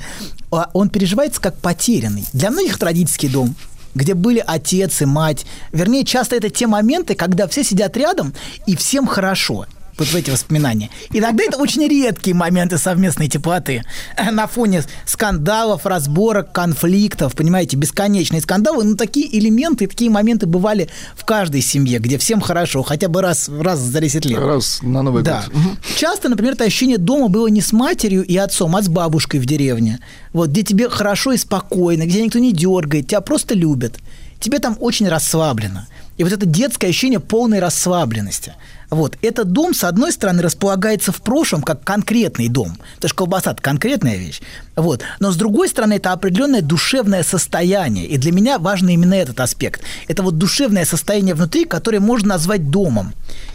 [0.51, 2.25] а, он переживается как потерянный.
[2.33, 3.55] Для многих это родительский дом,
[3.95, 5.47] где были отец и мать.
[5.73, 8.35] Вернее, часто это те моменты, когда все сидят рядом
[8.67, 9.67] и всем хорошо.
[9.99, 10.91] Вот в эти воспоминания.
[11.11, 13.83] Иногда это очень редкие моменты совместной теплоты.
[14.31, 18.85] На фоне скандалов, разборок, конфликтов, понимаете, бесконечные скандалы.
[18.85, 23.49] Ну, такие элементы, такие моменты бывали в каждой семье, где всем хорошо, хотя бы раз,
[23.49, 24.39] раз за 10 лет.
[24.39, 25.45] Раз на Новый Да.
[25.53, 25.63] год.
[25.97, 29.47] Часто, например, это ощущение дома было не с матерью и отцом, а с бабушкой в
[29.47, 29.99] деревне.
[30.33, 33.97] Вот, где тебе хорошо и спокойно, где никто не дергает, тебя просто любят.
[34.39, 35.87] Тебе там очень расслаблено.
[36.17, 38.55] И вот это детское ощущение полной расслабленности.
[38.91, 39.19] Вот.
[39.21, 42.77] Этот дом, с одной стороны, располагается в прошлом как конкретный дом.
[42.97, 44.41] Потому что колбаса– это конкретная вещь.
[44.77, 45.03] Вот.
[45.21, 48.07] Но, с другой стороны, это определенное душевное состояние.
[48.07, 49.83] И для меня важен именно этот аспект.
[50.07, 53.13] Это вот душевное состояние внутри, которое можно назвать домом.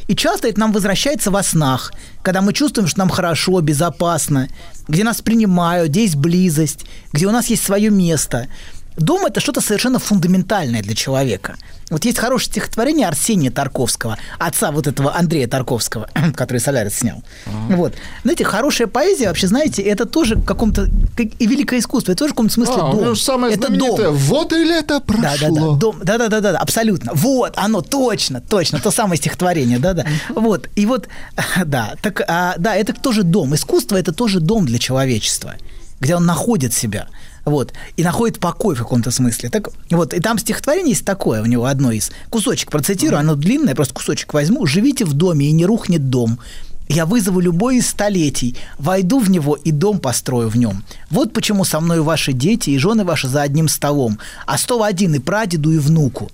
[0.08, 4.50] И часто это нам возвращается во снах, когда мы чувствуем, что нам хорошо, безопасно,
[4.88, 8.48] где нас принимают, где есть близость, где у нас есть свое место.
[8.98, 11.56] Дом– это что-то совершенно фундаментальное для человека.
[11.90, 17.24] Вот есть хорошее стихотворение Арсения Тарковского, отца вот этого Андрея Тарковского, который «Солярис» снял.
[17.70, 17.94] Вот.
[18.24, 20.90] Знаете, хорошая поэзия, вообще, знаете, это тоже в каком-то...
[21.16, 23.02] как И великое искусство, это тоже в каком-то смысле А, у дом.
[23.02, 24.16] него же самое это дом.
[24.16, 25.76] «Вот и лето прошло».
[25.76, 27.12] дом, да, да, да, да, да, абсолютно.
[27.14, 30.06] Вот, оно точно, точно, то самое стихотворение, да, да.
[30.30, 31.08] Вот, и вот,
[31.66, 33.54] да, так, а, да, это тоже дом.
[33.56, 35.56] Искусство это тоже дом для человечества,
[36.00, 37.08] где он находит себя.
[37.46, 39.50] Вот, и находит покой в каком-то смысле.
[39.50, 42.12] Так, вот, и там стихотворение есть такое у него, одно из.
[42.30, 44.66] Кусочек процитирую, оно длинное, просто кусочек возьму.
[44.66, 46.40] «Живите в доме, и не рухнет дом.
[46.88, 50.84] Я вызову любой из столетий, войду в него и дом построю в нем.
[51.10, 55.16] Вот почему со мной ваши дети и жены ваши за одним столом, а стол один
[55.16, 56.30] и прадеду, и внуку.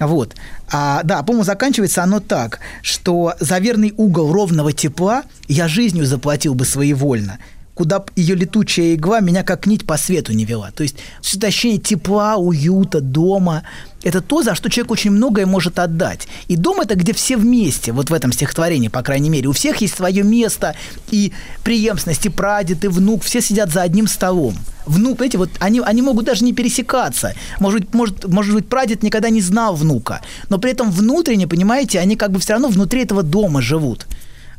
[0.00, 0.34] Вот.
[0.70, 6.54] А, да, по-моему, заканчивается оно так, что за верный угол ровного тепла я жизнью заплатил
[6.54, 7.38] бы своевольно,
[7.74, 10.70] куда ее летучая игла меня как нить по свету не вела.
[10.70, 10.96] То есть
[11.34, 13.64] это ощущение тепла, уюта, дома–
[14.04, 16.28] это то, за что человек очень многое может отдать.
[16.46, 19.48] И дом– это где все вместе, вот в этом стихотворении, по крайней мере.
[19.48, 20.76] У всех есть свое место,
[21.10, 21.32] и
[21.64, 24.54] преемственность, и прадед, и внук, все сидят за одним столом.
[24.84, 27.34] Внук, знаете, вот они, они могут даже не пересекаться.
[27.58, 32.16] Может может, может быть, прадед никогда не знал внука, но при этом внутренне, понимаете, они
[32.16, 34.06] как бы все равно внутри этого дома живут.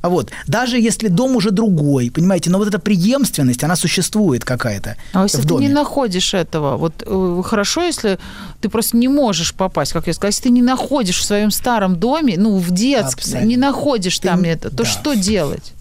[0.05, 0.29] А Вот.
[0.45, 5.41] Даже если дом уже другой, понимаете, но вот эта преемственность, она существует какая-то А если
[5.41, 5.67] ты доме.
[5.67, 8.19] не находишь этого, вот э, хорошо, если
[8.61, 11.95] ты просто не можешь попасть, как я сказала, если ты не находишь в своем старом
[11.95, 13.47] доме, ну, в детском, Абсолютно.
[13.47, 14.85] не находишь Ты там не- это, то да.
[14.85, 15.73] что делать?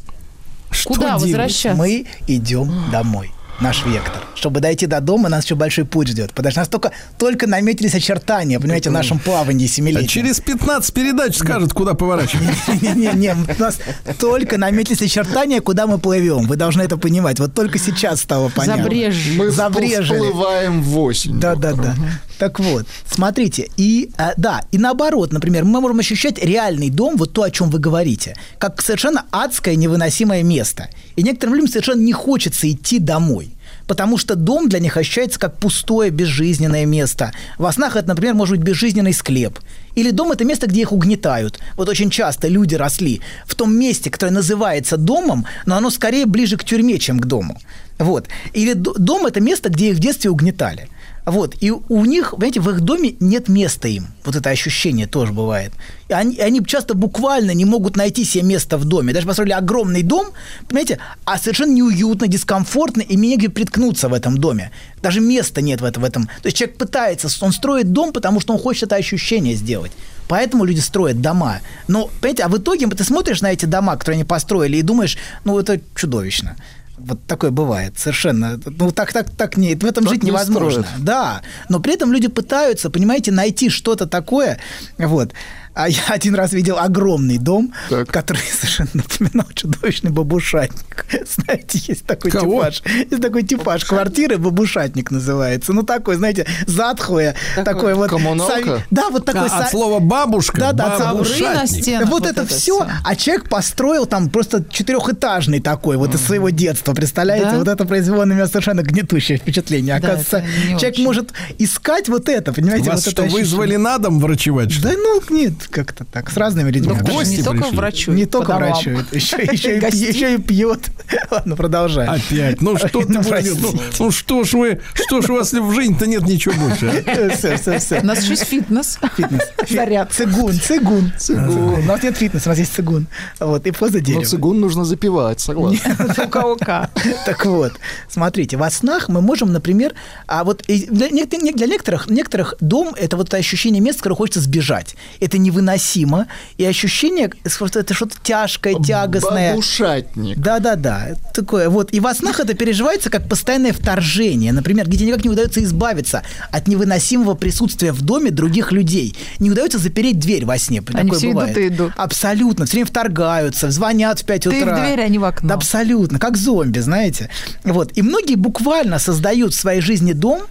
[0.70, 1.22] Что Куда делать?
[1.24, 1.74] возвращаться?
[1.78, 3.30] Мы идем домой.
[3.60, 4.22] Наш вектор.
[4.34, 6.32] Чтобы дойти до дома, нас еще большой путь ждет.
[6.32, 10.08] Потому что у нас только, только наметились очертания, понимаете, в нашем плавании А семилетнем.
[10.08, 12.46] Через 15 передач скажет, куда поворачивать.
[12.82, 13.78] Не-не-не, у нас
[14.18, 16.46] только наметились очертания, куда мы плывем.
[16.46, 17.38] Вы должны это понимать.
[17.38, 18.82] Вот только сейчас стало понятно.
[18.84, 19.28] Забрежь.
[19.36, 20.02] Мы Забрежили.
[20.02, 21.38] всплываем в осень.
[21.38, 21.94] Да, да, доктор.
[21.94, 22.02] да.
[22.38, 27.32] Так вот, смотрите, и э, да, и наоборот, например, мы можем ощущать реальный дом, вот
[27.32, 30.88] то, о чем вы говорите, как совершенно адское невыносимое место.
[31.16, 33.50] И некоторым людям совершенно не хочется идти домой.
[33.86, 37.32] Потому что дом для них ощущается как пустое, безжизненное место.
[37.58, 39.58] Во снах это, например, может быть безжизненный склеп.
[39.94, 41.60] Или дом– это место, где их угнетают.
[41.76, 46.56] Вот очень часто люди росли в том месте, которое называется домом, но оно скорее ближе
[46.56, 47.60] к тюрьме, чем к дому.
[47.98, 48.28] Вот.
[48.54, 50.88] Или дом– это место, где их в детстве угнетали.
[51.26, 54.08] Вот, и у них, понимаете, в их доме нет места им.
[54.24, 55.72] Вот это ощущение тоже бывает.
[56.08, 59.14] И они, они часто буквально не могут найти себе место в доме.
[59.14, 60.28] Даже построили огромный дом,
[60.68, 64.70] понимаете, а совершенно неуютно, дискомфортно, и мне негде приткнуться в этом доме.
[65.02, 66.26] Даже места нет в этом, в этом.
[66.26, 69.92] То есть человек пытается, он строит дом, потому что он хочет это ощущение сделать.
[70.28, 71.60] Поэтому люди строят дома.
[71.88, 75.16] Но, понимаете, а в итоге ты смотришь на эти дома, которые они построили, и думаешь,
[75.44, 76.56] ну, это чудовищно.
[76.96, 78.60] Вот такое бывает совершенно.
[78.64, 80.82] Ну, так, так, так не, в этом Так жить не невозможно.
[80.82, 81.04] строят.
[81.04, 84.58] Да, но при этом люди пытаются, понимаете, найти что-то такое.
[84.98, 85.32] Вот.
[85.74, 88.08] А я один раз видел огромный дом, Так.
[88.10, 91.06] который совершенно напоминал чудовищный бабушатник.
[91.26, 92.60] Знаете, есть такой Кого?
[92.60, 92.82] типаж.
[93.10, 95.72] Есть такой типаж квартиры, бабушатник называется.
[95.72, 97.34] Ну, такой, знаете, затхлое,
[97.64, 98.10] такой, вот...
[98.10, 98.58] Коммуналка?
[98.60, 99.46] сови- Да, вот такой...
[99.46, 101.68] А, со- от слова бабушка, Да, да, бабушатник.
[101.82, 102.08] стенах.
[102.08, 102.86] вот, это, все, всё.
[103.04, 107.50] а человек построил там просто четырехэтажный такой вот из своего детства, представляете?
[107.50, 107.58] Да?
[107.58, 109.98] Вот это произвело на меня совершенно гнетущее впечатление.
[110.00, 111.04] Да, Оказывается, это не человек очень.
[111.04, 112.90] может искать вот это, понимаете?
[112.90, 113.44] Вас вот что, это ощущение.
[113.44, 114.70] вызвали на дом врачевать?
[114.72, 116.94] что Да ну, нет, как-то так, с разными людьми.
[116.98, 117.76] Ну, гости не только пришли.
[117.76, 118.12] врачу.
[118.12, 120.90] Не только врачует, еще, еще, и, еще и пьет.
[121.30, 122.06] Ладно, продолжай.
[122.06, 122.60] Опять.
[122.60, 123.58] Ну что ты, Ну, простите.
[123.60, 127.04] ну, ну что ж вы, что ж у вас в жизни-то нет ничего больше?
[127.36, 128.00] Все, все, все.
[128.00, 128.98] У нас еще есть фитнес.
[129.16, 129.42] Фитнес.
[129.70, 130.12] Заряд.
[130.12, 131.12] Цигун, цигун.
[131.18, 131.74] Цигун.
[131.74, 133.06] У нас нет фитнеса, у нас есть цигун.
[133.40, 134.24] Вот, и поза Но дерева.
[134.24, 135.80] цигун нужно запивать, согласен.
[136.24, 136.90] У кого как.
[137.26, 137.72] Так вот,
[138.08, 139.94] смотрите, во снах мы можем, например,
[140.26, 144.40] а вот для, не- для некоторых, некоторых дом– это вот ощущение места, с которого хочется
[144.40, 144.96] сбежать.
[145.20, 146.26] Это невыносимо,
[146.58, 149.50] и ощущение, что это что-то тяжкое, тягостное.
[149.52, 150.36] Бабушатник.
[150.38, 151.92] Да-да-да, такое вот.
[151.92, 156.68] И во снах это переживается как постоянное вторжение, например, где никак не удается избавиться от
[156.68, 159.16] невыносимого присутствия в доме других людей.
[159.38, 160.82] Не удается запереть дверь во сне.
[160.92, 161.56] Они Такое все идут бывает.
[161.58, 161.92] и идут.
[161.96, 162.66] Абсолютно.
[162.66, 164.74] Все время вторгаются, звонят в 5 Ты утра.
[164.76, 165.48] в дверь, а не в окно.
[165.48, 166.18] Да, абсолютно.
[166.18, 167.30] Как зомби, знаете.
[167.64, 167.92] Вот.
[167.96, 170.42] И многие буквально создают в своей жизни дом,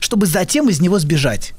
[0.00, 1.52] чтобы затем из него сбежать.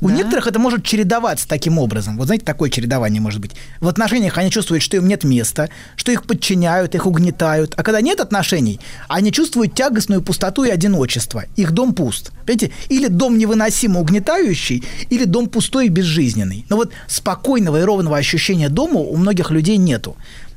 [0.00, 0.14] У Да?
[0.16, 2.16] некоторых это может чередоваться таким образом.
[2.16, 3.52] Вот знаете, такое чередование может быть.
[3.80, 7.74] В отношениях они чувствуют, что им нет места, что их подчиняют, их угнетают.
[7.76, 11.44] А когда нет отношений, они чувствуют тягостную пустоту и одиночество.
[11.56, 12.32] Их дом пуст.
[12.46, 12.72] Понимаете?
[12.88, 16.64] Или дом невыносимо угнетающий, или дом пустой и безжизненный.
[16.68, 20.16] Но вот спокойного и ровного ощущения дома у многих людей нету.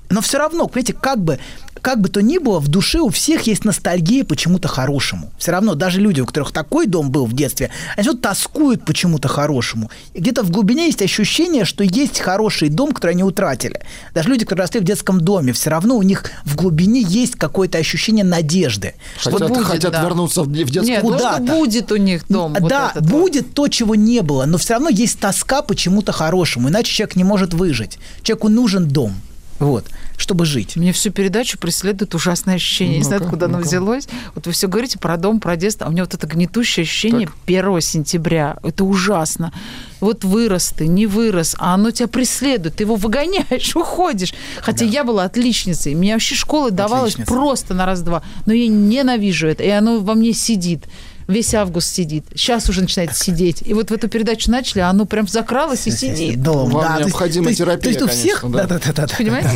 [0.10, 1.39] Но все равно, понимаете, как бы,
[1.84, 5.32] как бы то ни было, в душе у всех есть ностальгия почему-то хорошему.
[5.38, 9.28] Все равно даже люди, у которых такой дом был в детстве, они вот тоскуют почему-то
[9.28, 9.91] хорошему.
[10.13, 13.82] И где-то в глубине есть ощущение, что есть хороший дом, который они утратили.
[14.13, 17.80] Даже люди, которые росли в детском доме, все равно у них в глубине есть какое-то
[17.80, 18.96] ощущение надежды.
[19.17, 20.04] Хотят, будет, хотят да.
[20.04, 21.43] вернуться в, детскую Нет, ну что куда-то.
[21.43, 22.56] будет у них дом.
[22.58, 23.04] вот да, вот.
[23.04, 27.26] будет то, чего не было, но все равно есть тоска почему-то хорошему, иначе человек не
[27.26, 28.00] может выжить.
[28.22, 29.15] Человеку нужен дом,
[29.63, 29.86] вот,
[30.17, 30.76] чтобы жить.
[30.76, 32.97] Мне всю передачу преследует ужасное ощущение.
[32.97, 33.67] Не знаю, Ну-ка, откуда оно ну-ка.
[33.67, 34.08] взялось.
[34.36, 37.30] Вот вы все говорите про дом, про детство, а у меня вот это гнетущее ощущение
[37.45, 38.58] 1 сентября.
[38.63, 39.54] Это ужасно.
[39.99, 42.76] Вот вырос ты, не вырос, а оно тебя преследует.
[42.76, 44.34] Ты его выгоняешь, уходишь.
[44.62, 45.95] Хотя я была отличницей.
[45.95, 47.34] Мне вообще школа давалась Отличница.
[47.34, 48.21] просто на раз-два.
[48.45, 50.86] Но я ненавижу это, и оно во мне сидит.
[51.28, 52.26] Весь август сидит.
[52.36, 53.62] Сейчас уже начинает сидеть.
[53.66, 56.42] И вот в эту передачу начали, а оно прям закралось и сидит.
[56.42, 56.88] Дом, Вам да.
[56.88, 58.42] то есть- необходима то есть- терапия, То есть у всех...
[58.42, 58.80] конечно, да.
[58.80, 59.08] Да-да-да.
[59.18, 59.50] Понимаете?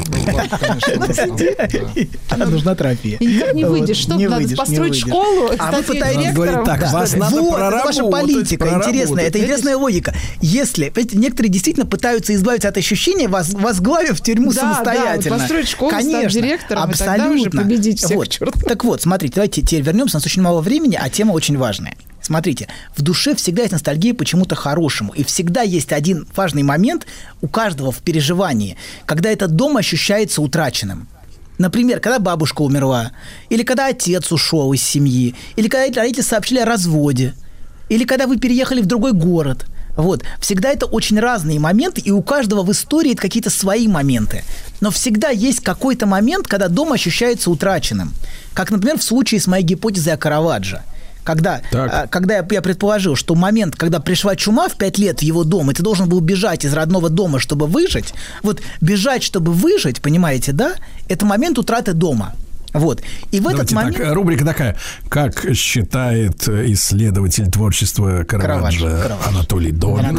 [2.29, 3.17] Она нужна терапия.
[3.19, 3.97] И никак не выйдешь.
[3.97, 5.81] Что, надо построить школу, А вы
[6.33, 6.91] говорит, так, Да.
[6.91, 9.25] вас надо ваша политика интересная.
[9.27, 10.13] Это интересная логика.
[10.41, 15.35] Если, понимаете, некоторые действительно пытаются избавиться от ощущения, воз- возглавив тюрьму Да, самостоятельно.
[15.37, 17.41] да, построить школу, стать Конечно, директором, и тогда абсолютно.
[17.41, 18.19] уже победить всех.
[18.67, 20.17] Так вот, смотрите, давайте теперь вернемся.
[20.17, 21.95] У нас очень мало времени, а тема очень важная.
[22.21, 25.13] Смотрите, в душе всегда есть ностальгия почему-то хорошему.
[25.13, 27.05] И всегда есть один важный момент
[27.41, 31.07] у каждого в переживании, когда этот дом ощущается утраченным.
[31.57, 33.11] Например, когда бабушка умерла,
[33.49, 37.33] или когда отец ушел из семьи, или когда родители сообщили о разводе,
[37.89, 39.65] или когда вы переехали в другой город.
[39.95, 40.23] Вот.
[40.39, 44.43] Всегда это очень разные моменты, и у каждого в истории это какие-то свои моменты.
[44.79, 48.13] Но всегда есть какой-то момент, когда дом ощущается утраченным.
[48.53, 50.83] Как, например, в случае с моей гипотезой о Караваджо.
[51.27, 51.91] Когда, Так.
[51.93, 55.43] а, когда я, я предположил, что момент, когда пришла чума в пять лет в его
[55.43, 58.13] дом, и ты должен был бежать из родного дома, чтобы выжить,
[58.43, 60.75] вот бежать, чтобы выжить, понимаете, да,
[61.09, 62.33] это момент утраты дома.
[62.77, 63.01] Вот.
[63.31, 63.97] И в этот Давайте момент...
[63.97, 64.77] так, рубрика такая.
[65.09, 69.17] Как считает э, исследователь творчества Караваджо.
[69.27, 70.17] Анатолий Долин?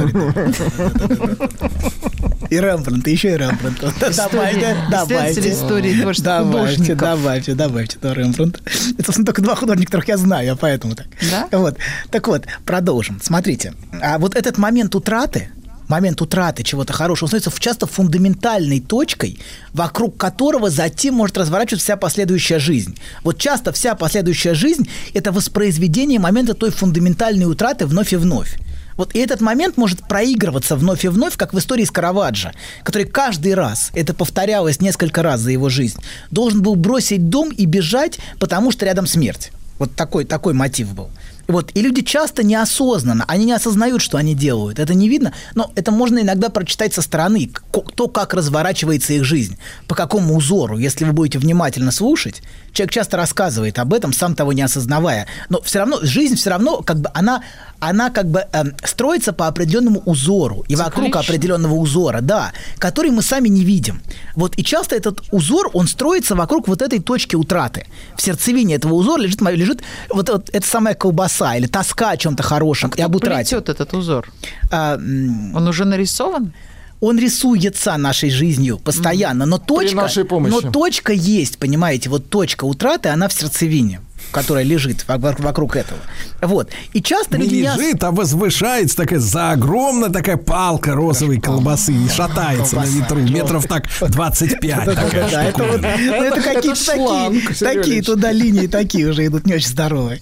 [2.51, 3.81] И Рембрандт, и еще и Рембрандт.
[3.81, 5.51] Добавьте, добавьте.
[5.51, 8.61] истории творчества Добавьте, добавьте, добавьте до Рембрандта.
[8.65, 11.07] Это, собственно, только два художника, которых я знаю, а поэтому так.
[11.31, 11.49] Да?
[11.59, 11.77] Вот.
[12.11, 13.21] Так вот, продолжим.
[13.23, 13.75] Смотрите.
[14.01, 15.51] А вот этот момент утраты,
[15.89, 19.39] момент утраты чего-то хорошего, он становится часто фундаментальной точкой,
[19.73, 22.97] вокруг которого затем может разворачиваться вся последующая жизнь.
[23.25, 28.59] Вот часто вся последующая жизнь– это воспроизведение момента той фундаментальной утраты вновь и вновь.
[28.99, 33.05] Вот и этот момент может проигрываться вновь и вновь, как в истории с Караваджо, который
[33.05, 36.01] каждый раз, это повторялось несколько раз за его жизнь,
[36.33, 39.53] должен был бросить дом и бежать, потому что рядом смерть.
[39.79, 41.11] Вот такой, такой мотив был.
[41.49, 41.71] Вот.
[41.73, 44.79] И люди часто неосознанно, они не осознают, что они делают.
[44.79, 47.51] Это не видно, но это можно иногда прочитать со стороны,
[47.95, 49.57] то, как разворачивается их жизнь,
[49.87, 50.77] по какому узору.
[50.77, 55.27] Если вы будете внимательно слушать, человек часто рассказывает об этом, сам того не осознавая.
[55.49, 57.43] Но все равно, жизнь все равно, как бы, она,
[57.81, 60.65] она как бы эм, строится по определенному узору.
[60.69, 61.21] И вокруг Циклично.
[61.21, 64.03] определенного узора, да, который мы сами не видим.
[64.35, 67.87] Вот и часто этот узор, он строится вокруг вот этой точки утраты.
[68.17, 72.43] В сердцевине этого узора лежит, лежит вот, вот эта самая колбаса или тоска о чем-то
[72.43, 73.57] хорошем и об утрате.
[73.57, 74.31] Плетет этот узор.
[74.71, 76.53] А, Он уже нарисован?
[77.01, 80.53] он рисуется нашей жизнью постоянно, но точка, нашей помощи.
[80.53, 86.01] но точка есть, понимаете, вот точка утраты, она в сердцевине, которая лежит вок- вокруг этого.
[86.41, 86.71] Вот.
[86.93, 92.09] И часто Не люди лежит, а возвышается такая за огромная такая палка розовой колбасы и
[92.09, 92.99] шатается на Колбаса.
[92.99, 94.61] ветру метров так 25.
[94.85, 95.97] Да, такая да, это, вот, штуковина.
[95.99, 100.21] ну, это какие-то такие, такие туда линии такие уже идут не очень здоровые.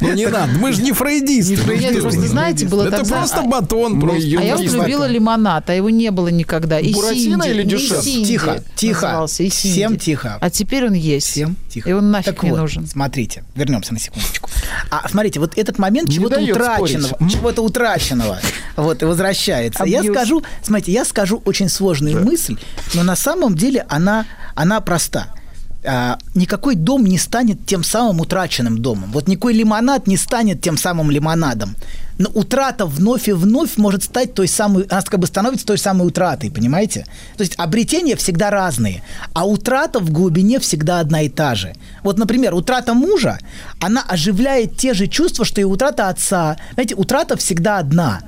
[0.00, 1.56] Ну не надо, мы же не фрейдисты.
[1.56, 4.02] Ну, просто знаете, было Это просто батон.
[4.08, 6.78] А я любила лимонад, а его не было никогда.
[6.78, 7.66] И Буратино или?
[7.76, 9.26] Синди Тихо, тихо.
[9.26, 10.38] Всем тихо.
[10.40, 11.28] А теперь он есть.
[11.30, 11.90] Всем тихо.
[11.90, 12.86] И он нафиг так не вот, нужен.
[12.86, 14.50] Смотрите, вернемся на секундочку.
[14.90, 18.38] А смотрите, вот этот момент чего-то утраченного, чего-то утраченного,
[18.76, 19.84] вот, и возвращается.
[19.84, 20.16] Я Абьюз.
[20.16, 22.56] скажу, смотрите, я скажу очень сложную мысль,
[22.94, 25.28] но на самом деле она, она проста.
[25.84, 29.12] А, никакой дом не станет тем самым утраченным домом.
[29.12, 31.76] Вот никакой лимонад не станет тем самым лимонадом.
[32.18, 36.08] Но утрата вновь и вновь может стать той самой, она как бы становится той самой
[36.08, 37.04] утратой, понимаете?
[37.36, 39.02] То есть обретения всегда разные,
[39.34, 41.74] а утрата в глубине всегда одна и та же.
[42.02, 43.38] Вот, например, утрата мужа,
[43.80, 46.56] она оживляет те же чувства, что и утрата отца.
[46.74, 48.20] Знаете, утрата всегда одна.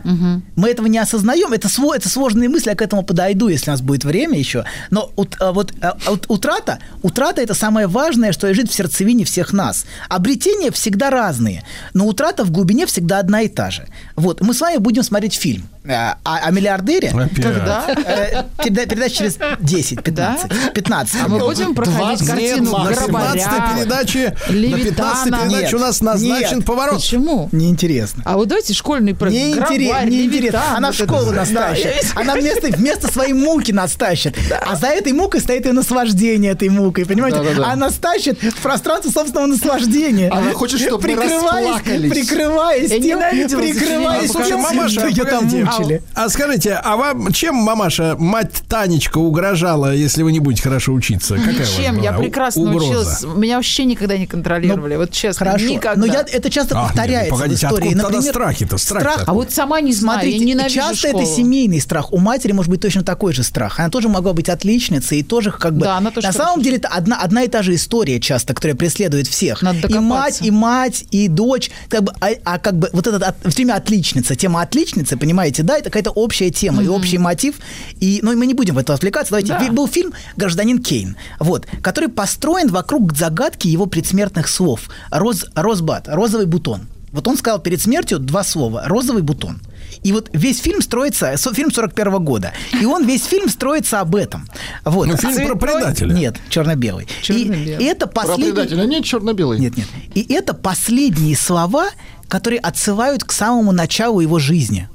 [0.56, 3.72] Мы этого не осознаем, это, сво- это сложные мысли, я к этому подойду, если у
[3.72, 4.64] нас будет время еще.
[4.90, 9.24] Но ут- а вот а, вот утрата, утрата это самое важное, что лежит в сердцевине
[9.24, 9.86] всех нас.
[10.10, 11.62] Обретения всегда разные,
[11.94, 13.77] но утрата в глубине всегда одна и та же.
[14.16, 17.08] Вот, мы с вами будем смотреть фильм э, о, о миллиардере.
[17.10, 17.42] Опять.
[17.44, 17.84] Когда?
[17.88, 20.72] Э, переда- Передач через 10, 15.
[20.74, 21.16] 15.
[21.24, 23.74] А мы будем проходить 20 картину На 15 Грабаря.
[23.76, 25.38] передаче, на 15 Левитана.
[25.50, 26.66] передаче у нас Нет, назначен нет.
[26.66, 26.94] поворот.
[26.96, 27.48] Почему?
[27.52, 28.22] Неинтересно.
[28.24, 29.36] А вот давайте школьный проект.
[29.36, 30.38] Не, Грабарь, интерес, не интересно.
[30.58, 31.86] Левитан, Она в школу нас Да, тащит.
[32.14, 34.36] я- Она вместо, вместо своей муки нас тащит.
[34.66, 37.38] А за этой мукой стоит ее наслаждение этой мукой, понимаете?
[37.38, 37.72] Да-да-да.
[37.72, 40.30] А нас тащит в пространство собственного наслаждения.
[40.30, 42.10] Она хочет, чтобы мы расплакались.
[42.10, 43.18] Прикрываясь Я тем,
[43.60, 45.68] прикрываясь тем, мамаша, что ее там погодите.
[45.78, 46.02] Мучили.
[46.14, 51.36] А скажите, а вам чем, мамаша, мать Танечка угрожала, если вы не будете хорошо учиться?
[51.36, 52.86] Какая у Ничем, я прекрасно угроза?
[52.86, 53.24] училась.
[53.36, 54.96] Меня вообще никогда не контролировали.
[54.96, 55.64] вот честно, Хорошо.
[55.66, 56.06] никогда.
[56.06, 57.86] Но я, это часто А, нет, повторяется погодите, в истории.
[57.88, 58.78] откуда тогда Например, страхи-то?
[58.78, 61.22] Страх-то страх А вот сама не знаю, Смотрите, я ненавижу часто школу.
[61.22, 62.12] это семейный страх.
[62.12, 63.78] У матери может быть точно такой же страх.
[63.78, 65.80] Она тоже могла быть отличницей и тоже как бы...
[65.84, 68.54] Да, она тоже На хорошо самом деле это одна, одна и та же история часто,
[68.54, 69.62] которая преследует всех.
[69.62, 71.70] Надо и мать, и мать, и дочь.
[71.88, 75.76] Как бы, а, а как бы вот этот от, время отличница, тема отличницы, понимаете, да,
[75.76, 77.56] это какая-то общая тема и общий мотив.
[78.00, 79.30] И, ну, и мы не будем в это отвлекаться.
[79.30, 79.48] Давайте.
[79.52, 79.72] Да.
[79.72, 84.88] Был фильм «Гражданин Кейн», вот, который построен вокруг загадки его предсмертных слов.
[85.10, 86.88] Роз, розбат, розовый бутон.
[87.12, 89.60] Вот он сказал перед смертью два слова «розовый бутон».
[90.02, 94.14] И вот весь фильм строится, со- фильм 41 года, и он весь фильм строится об
[94.14, 94.46] этом.
[94.84, 95.08] Вот.
[95.08, 96.12] Ну, фильм про предателя.
[96.12, 97.06] Нет, черно-белый.
[97.06, 97.82] И, Черно-белый.
[97.82, 98.52] и это Про последний...
[98.52, 99.58] предателя нет черно-белый?
[99.58, 99.86] Нет, нет.
[100.14, 101.88] И это последние слова,
[102.28, 104.88] которые отсылают к самому началу его жизни.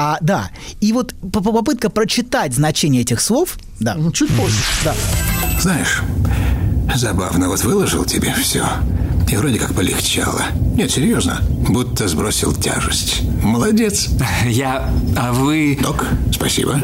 [0.00, 0.50] А, да.
[0.80, 4.54] И вот по- по- попытка прочитать значение этих слов, да, Ну, Чуть позже.
[4.84, 4.94] да.
[5.60, 6.02] Знаешь,
[6.94, 8.64] забавно, вот выложил тебе все.
[9.28, 10.42] И вроде как полегчало.
[10.76, 13.22] Нет, серьезно, будто сбросил тяжесть.
[13.42, 14.08] Молодец.
[14.46, 14.88] Я...
[15.16, 15.76] А вы...
[15.82, 16.80] Док, спасибо.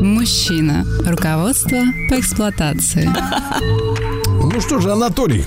[0.00, 0.86] Мужчина.
[1.04, 3.10] Руководство по эксплуатации.
[4.48, 5.44] Ну что же, Анатолий,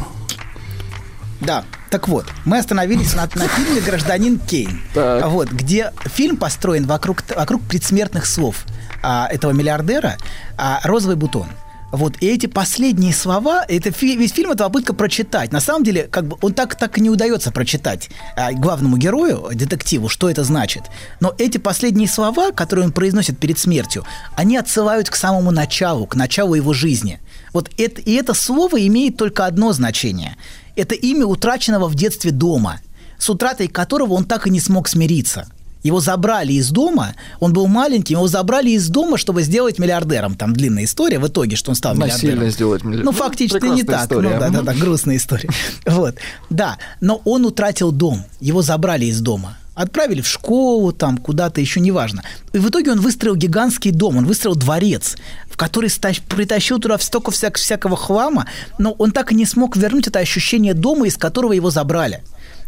[1.40, 1.64] Да.
[1.90, 5.28] Так вот, мы остановились на, на фильме «Гражданин Кейн», Так.
[5.28, 8.66] вот, где фильм построен вокруг, вокруг предсмертных слов
[9.02, 10.18] а, этого миллиардера
[10.58, 11.48] а, «Розовый бутон».
[11.92, 15.52] Вот, и эти последние слова, это фи- весь фильм это попытка прочитать.
[15.52, 19.50] На самом деле, как бы он так, так и не удается прочитать а, главному герою,
[19.56, 20.84] детективу, что это значит.
[21.20, 26.14] Но эти последние слова, которые он произносит перед смертью, они отсылают к самому началу, к
[26.14, 27.20] началу его жизни.
[27.54, 30.36] Вот это, и это слово имеет только одно значение.
[30.80, 32.80] Это имя утраченного в детстве дома,
[33.18, 35.46] с утратой которого он так и не смог смириться.
[35.84, 40.36] Его забрали из дома, он был маленьким, его забрали из дома, чтобы сделать миллиардером.
[40.36, 42.52] Там длинная история в итоге, что он стал Насильно миллиардером.
[42.52, 43.06] сделать миллиардером.
[43.06, 44.04] Ну, Ну, фактически не так.
[44.04, 44.30] история.
[44.30, 45.50] Ну, да, да, да, грустная история.
[45.86, 46.16] Вот,
[46.50, 46.78] да.
[47.02, 49.58] Но он утратил дом, его забрали из дома.
[49.80, 52.22] Отправили в школу, там, куда-то, еще неважно.
[52.52, 55.16] И в итоге он выстроил гигантский дом, он выстроил дворец,
[55.50, 58.46] в который стащ- притащил туда столько всяк- всякого хлама,
[58.78, 62.22] но он так и не смог вернуть это ощущение дома, из которого его забрали.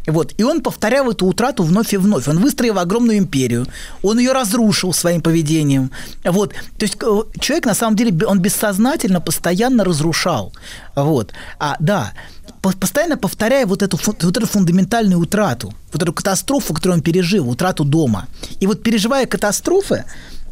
[0.07, 0.33] Вот.
[0.37, 2.27] И он повторял эту утрату вновь и вновь.
[2.29, 3.67] Он выстроил огромную империю,
[4.03, 5.91] он ее разрушил своим поведением.
[6.23, 6.53] Вот.
[6.77, 10.53] То есть э, человек, на самом деле, он бессознательно постоянно разрушал.
[10.95, 11.33] Вот.
[11.59, 12.13] А, да,
[12.61, 17.83] постоянно повторяя вот эту, вот эту фундаментальную утрату, вот эту катастрофу, которую он пережил, утрату
[17.83, 18.27] дома.
[18.59, 20.05] И вот переживая катастрофы,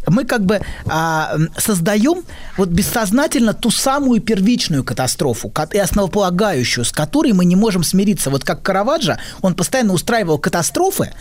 [0.08, 2.24] мы как бы а, создаем
[2.58, 8.30] вот бессознательно ту самую первичную катастрофу и основополагающую, с которой мы не можем смириться.
[8.30, 11.14] Вот как Караваджо, он постоянно устраивал катастрофы,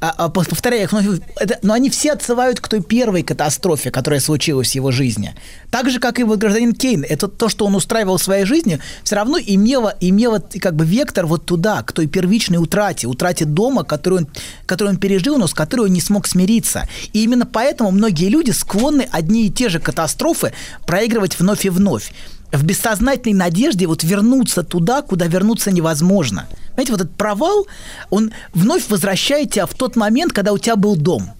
[0.00, 3.90] а, а, пов- повторяя их, вновь, это- но они все отсылают к той первой катастрофе,
[3.90, 5.34] которая случилась в его жизни.
[5.70, 8.78] Так же, как и вот гражданин Кейн, это то, что он устраивал в своей жизни,
[9.04, 13.84] все равно имело, имело как бы вектор вот туда, к той первичной утрате, утрате дома,
[13.84, 14.28] которую он,
[14.66, 16.88] которую он пережил, но с которой он не смог смириться.
[17.12, 20.52] И именно поэтому многие люди склонны одни и те же катастрофы
[20.86, 22.12] проигрывать вновь и вновь
[22.52, 26.46] в бессознательной надежде вот вернуться туда, куда вернуться невозможно.
[26.76, 27.66] Знаете, вот этот провал,
[28.10, 31.30] он вновь возвращает тебя в тот момент, когда у тебя был дом.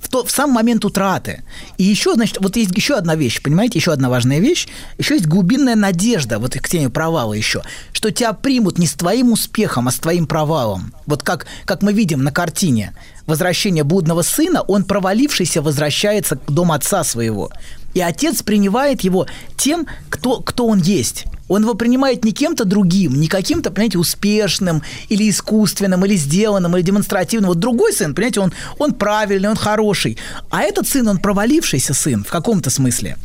[0.00, 1.44] В, то, в сам момент утраты.
[1.78, 4.66] И еще, значит, вот есть еще одна вещь, понимаете, еще одна важная вещь.
[4.98, 7.62] Еще есть глубинная надежда, вот к теме провала еще,
[7.92, 10.92] что тебя примут не с твоим успехом, а с твоим провалом.
[11.06, 12.92] Вот как, как мы видим на картине
[13.26, 17.52] «Возвращение блудного сына», он, провалившийся, возвращается к дому отца своего.
[17.94, 21.26] И отец принимает его тем, кто, кто он есть.
[21.52, 26.82] Он его принимает не кем-то другим, не каким-то, понимаете, успешным или искусственным, или сделанным, или
[26.82, 27.48] демонстративным.
[27.48, 30.16] Вот другой сын, понимаете, он, он правильный, он хороший.
[30.48, 33.18] А этот сын, он провалившийся сын в каком-то смысле.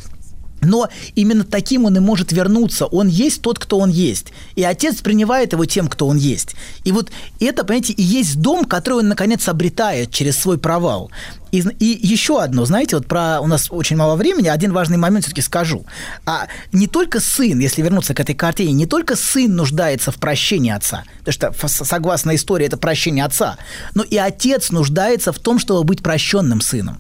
[0.68, 2.86] Но именно таким он и может вернуться.
[2.88, 4.34] Он есть тот, кто он есть.
[4.56, 6.56] И отец принимает его тем, кто он есть.
[6.84, 7.10] И вот
[7.40, 11.10] это, понимаете, и есть дом, который он, наконец, обретает через свой провал.
[11.52, 13.40] И, и еще одно, знаете, вот про...
[13.40, 15.86] У нас очень мало времени, один важный момент все-таки скажу.
[16.26, 20.72] А не только сын, если вернуться к этой картине, не только сын нуждается в прощении
[20.72, 23.58] отца, потому что, согласно истории, это прощение отца,
[23.94, 26.98] но и отец нуждается в том, чтобы быть прощенным сыном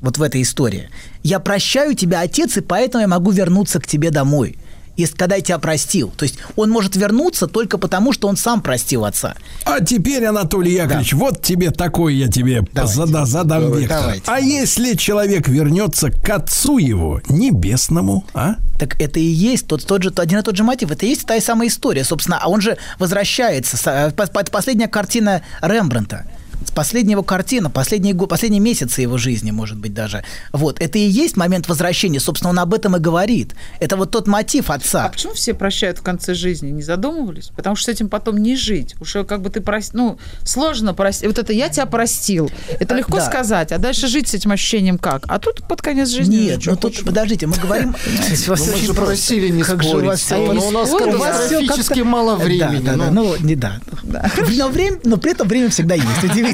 [0.00, 0.88] вот в этой истории.
[1.22, 4.56] Я прощаю тебя, отец, и поэтому я могу вернуться к тебе домой.
[4.96, 6.12] Если когда я тебя простил.
[6.14, 9.34] То есть он может вернуться только потому, что он сам простил отца.
[9.64, 12.96] А теперь, Анатолий Яковлевич, вот тебе такой я тебе Давайте.
[13.00, 13.80] зада- задам Давайте.
[13.82, 14.00] вектор.
[14.00, 14.24] Давайте.
[14.26, 18.56] А если человек вернется к отцу его, небесному, а?
[18.78, 20.90] Так это и есть тот, тот же, один и тот же мотив.
[20.90, 22.38] Это и есть та самая история, собственно.
[22.42, 23.78] А он же возвращается.
[23.90, 24.10] Э,
[24.50, 26.26] последняя картина Рембранта.
[26.74, 30.24] Последняя его картина, последние, последние месяцы его жизни, может быть, даже.
[30.52, 30.80] Вот.
[30.80, 32.20] Это и есть момент возвращения.
[32.20, 33.54] Собственно, он об этом и говорит.
[33.80, 35.06] Это вот тот мотив отца.
[35.06, 36.70] А почему все прощают в конце жизни?
[36.70, 37.50] Не задумывались?
[37.56, 38.94] Потому что с этим потом не жить.
[39.00, 40.00] Уже как бы ты простил.
[40.00, 41.26] Ну, сложно простить.
[41.26, 42.50] Вот это я тебя простил.
[42.78, 43.26] Это А, легко да.
[43.26, 43.72] сказать.
[43.72, 45.24] А дальше жить с этим ощущением как?
[45.28, 47.94] А тут под конец жизни Нет, ну тут, подождите, мы говорим...
[48.50, 50.30] Ну, мы же просили не спорить.
[50.30, 52.90] Но у нас катастрофически мало времени.
[52.94, 53.10] Ну.
[53.10, 53.80] ну, не да.
[54.02, 56.06] Но, время, но при этом время всегда есть.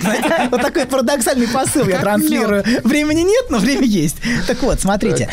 [0.50, 2.64] Вот такой парадоксальный посыл я транслирую.
[2.84, 4.16] Времени нет, но время есть.
[4.46, 5.28] Так вот, смотрите.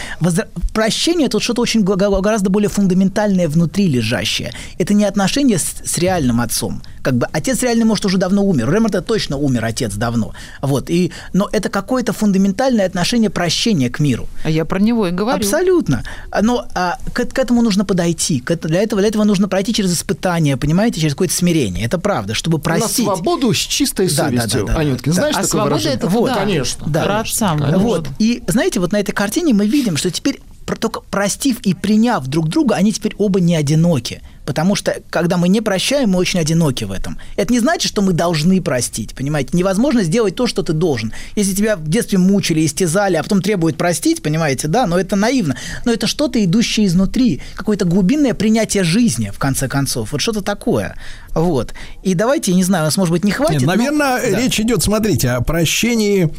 [0.74, 4.54] Прощение тут что-то очень гораздо более фундаментальное внутри лежащее.
[4.78, 6.82] Это не отношение с реальным отцом.
[7.04, 8.70] Как бы отец реальный, может, уже давно умер.
[8.70, 10.34] У Ремарта точно умер отец давно.
[10.62, 10.90] Вот.
[10.90, 14.28] И, но это какое-то фундаментальное отношение прощения к миру.
[14.44, 15.38] А я про него и говорю.
[15.38, 16.04] Абсолютно.
[16.42, 18.40] Но а, к, к этому нужно подойти.
[18.40, 21.86] К для, этого, для этого нужно пройти через испытания, понимаете, через какое-то смирение.
[21.86, 23.04] Это правда, чтобы На простить.
[23.06, 24.66] свободу с чистой Да, да, совестью.
[24.66, 25.16] да, да, Анюткин, да.
[25.20, 25.98] знаешь А такое свобода выражение?
[25.98, 26.40] это Вот, куда?
[26.42, 26.86] конечно.
[26.88, 27.24] Да.
[27.60, 28.08] Мы Вот.
[28.20, 32.50] И знаете, вот на этой картине мы видим, что теперь только простив и приняв друг
[32.50, 34.22] друга, они теперь оба не одиноки.
[34.46, 37.18] Потому что, когда мы не прощаем, мы очень одиноки в этом.
[37.38, 39.52] Это не значит, что мы должны простить, понимаете?
[39.54, 41.14] Невозможно сделать то, что ты должен.
[41.38, 45.56] Если тебя в детстве мучили, истязали, а потом требуют простить, понимаете, да, но это наивно.
[45.86, 50.12] Но это что-то, идущее изнутри, какое-то глубинное принятие жизни, в конце концов.
[50.12, 50.98] Вот что-то такое.
[51.34, 51.74] Вот.
[52.04, 53.62] И давайте, не знаю, у нас, может быть, не хватит.
[53.62, 54.40] Нет, но- наверное, Да.
[54.40, 56.30] речь идет, смотрите, о прощении,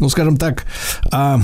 [0.00, 0.64] ну, скажем так,
[1.12, 1.40] а,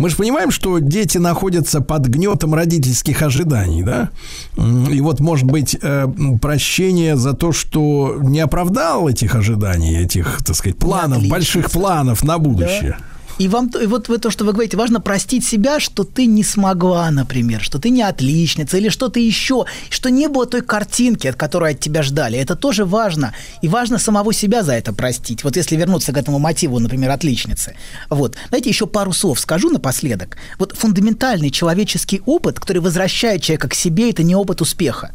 [0.00, 4.08] Мы же понимаем, что дети находятся под гнетом родительских ожиданий, да?
[4.56, 6.06] И вот, может быть, э,
[6.40, 12.38] прощение за то, что не оправдал этих ожиданий, этих, так сказать, планов, больших планов на
[12.38, 12.96] будущее.
[13.40, 16.44] И вам и вот вы то, что вы говорите, важно простить себя, что ты не
[16.44, 21.36] смогла, например, что ты не отличница или что-то еще, что не было той картинки, от
[21.36, 22.38] которой от тебя ждали.
[22.38, 23.32] Это тоже важно.
[23.62, 25.42] И важно самого себя за это простить.
[25.42, 27.76] Вот если вернуться к этому мотиву, например, отличницы.
[28.10, 28.36] Вот.
[28.50, 30.36] Знаете, еще пару слов скажу напоследок.
[30.58, 35.12] Вот фундаментальный человеческий опыт, который возвращает человека к себе, это не опыт успеха.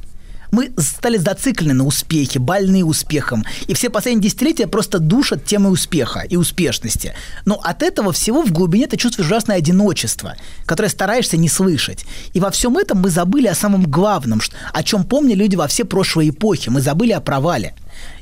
[0.52, 3.44] Мы стали зациклены на успехе, больны успехом.
[3.68, 7.14] И все последние десятилетия просто душат темой успеха и успешности.
[7.46, 10.36] Но от этого всего в глубине ты чувствуешь ужасное одиночество,
[10.66, 12.06] которое стараешься не слышать.
[12.34, 14.42] И во всем этом мы забыли о самом главном,
[14.74, 16.70] о чем помнили люди во все прошлые эпохи.
[16.70, 17.74] Мы забыли о провале.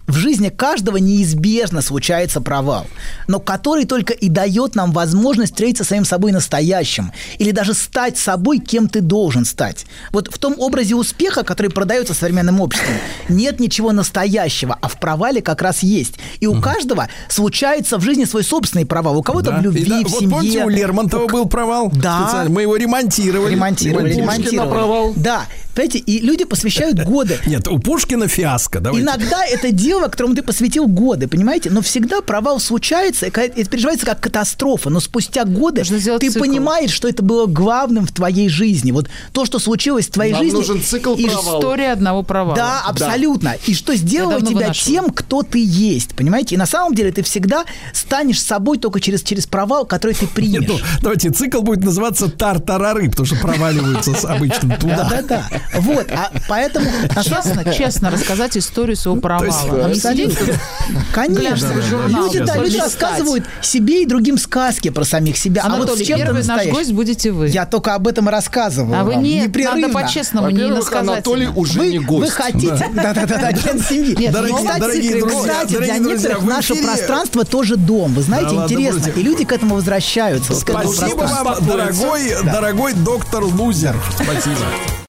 [0.06, 2.88] В жизни каждого неизбежно случается провал,
[3.30, 8.18] но который только и дает нам возможность встретиться с самим собой настоящим или даже стать
[8.18, 9.86] собой, кем ты должен стать.
[10.12, 12.96] Вот в том образе успеха, который продается современным обществом,
[13.30, 16.16] нет ничего настоящего, а в провале как раз есть.
[16.42, 19.18] И у каждого случается в жизни свой собственный провал.
[19.18, 19.60] У кого-то Да.
[19.60, 20.30] в любви, И да, в вот семье.
[20.36, 21.90] помните, у Лермонтова был провал?
[21.96, 22.24] Да.
[22.24, 22.50] Специально.
[22.54, 23.54] Мы его ремонтировали.
[23.54, 24.68] Ремонтировали, Ремонтировали.
[24.70, 25.14] ремонтировали.
[25.16, 25.46] Да,
[25.76, 27.40] понимаете, и люди посвящают годы.
[27.46, 28.80] Нет, у Пушкина фиаско.
[28.80, 29.06] Давайте.
[29.06, 31.70] Иногда это дело, которому ты посвятил годы, понимаете?
[31.70, 34.90] Но всегда провал случается, это переживается как катастрофа.
[34.90, 36.40] Но спустя годы ты цикл.
[36.40, 38.92] понимаешь, что это было главным в твоей жизни.
[38.92, 40.58] Вот то, что случилось в твоей Нам жизни.
[40.58, 41.60] нужен цикл и провала.
[41.60, 42.56] История одного провала.
[42.56, 43.56] да, абсолютно.
[43.66, 44.86] И что сделало тебя выношу.
[44.86, 46.56] тем, кто ты есть, понимаете?
[46.56, 50.62] И на самом деле ты всегда станешь собой только через, через провал, который ты примешь.
[50.62, 55.10] Нет, ну, давайте цикл будет называться тартарары, потому что проваливаются обычно туда.
[55.10, 55.50] Да-да-да.
[55.74, 56.90] Вот, а поэтому...
[57.24, 59.90] Честно, честно рассказать историю своего провала.
[59.90, 60.00] не
[61.14, 61.74] Конечно.
[62.08, 65.64] Люди, да, люди рассказывают себе и другим сказки про самих себя.
[65.66, 67.48] а вот с чем первый наш гость будете вы.
[67.48, 69.00] Я только об этом и рассказываю.
[69.00, 69.88] а вы непрерывно.
[69.88, 71.14] надо по-честному, не иносказательно.
[71.14, 72.32] Анатолий уже Вы, не вы гость.
[72.32, 74.16] хотите, да-да-да, член семьи.
[74.18, 78.14] Нет, Дорогие- кстати, друзья, для некоторых наше пространство тоже дом.
[78.14, 79.12] Вы знаете, интересно.
[79.16, 80.54] И люди к этому возвращаются.
[80.54, 83.96] Спасибо вам, дорогой, дорогой доктор Лузер.
[84.16, 84.58] Спасибо.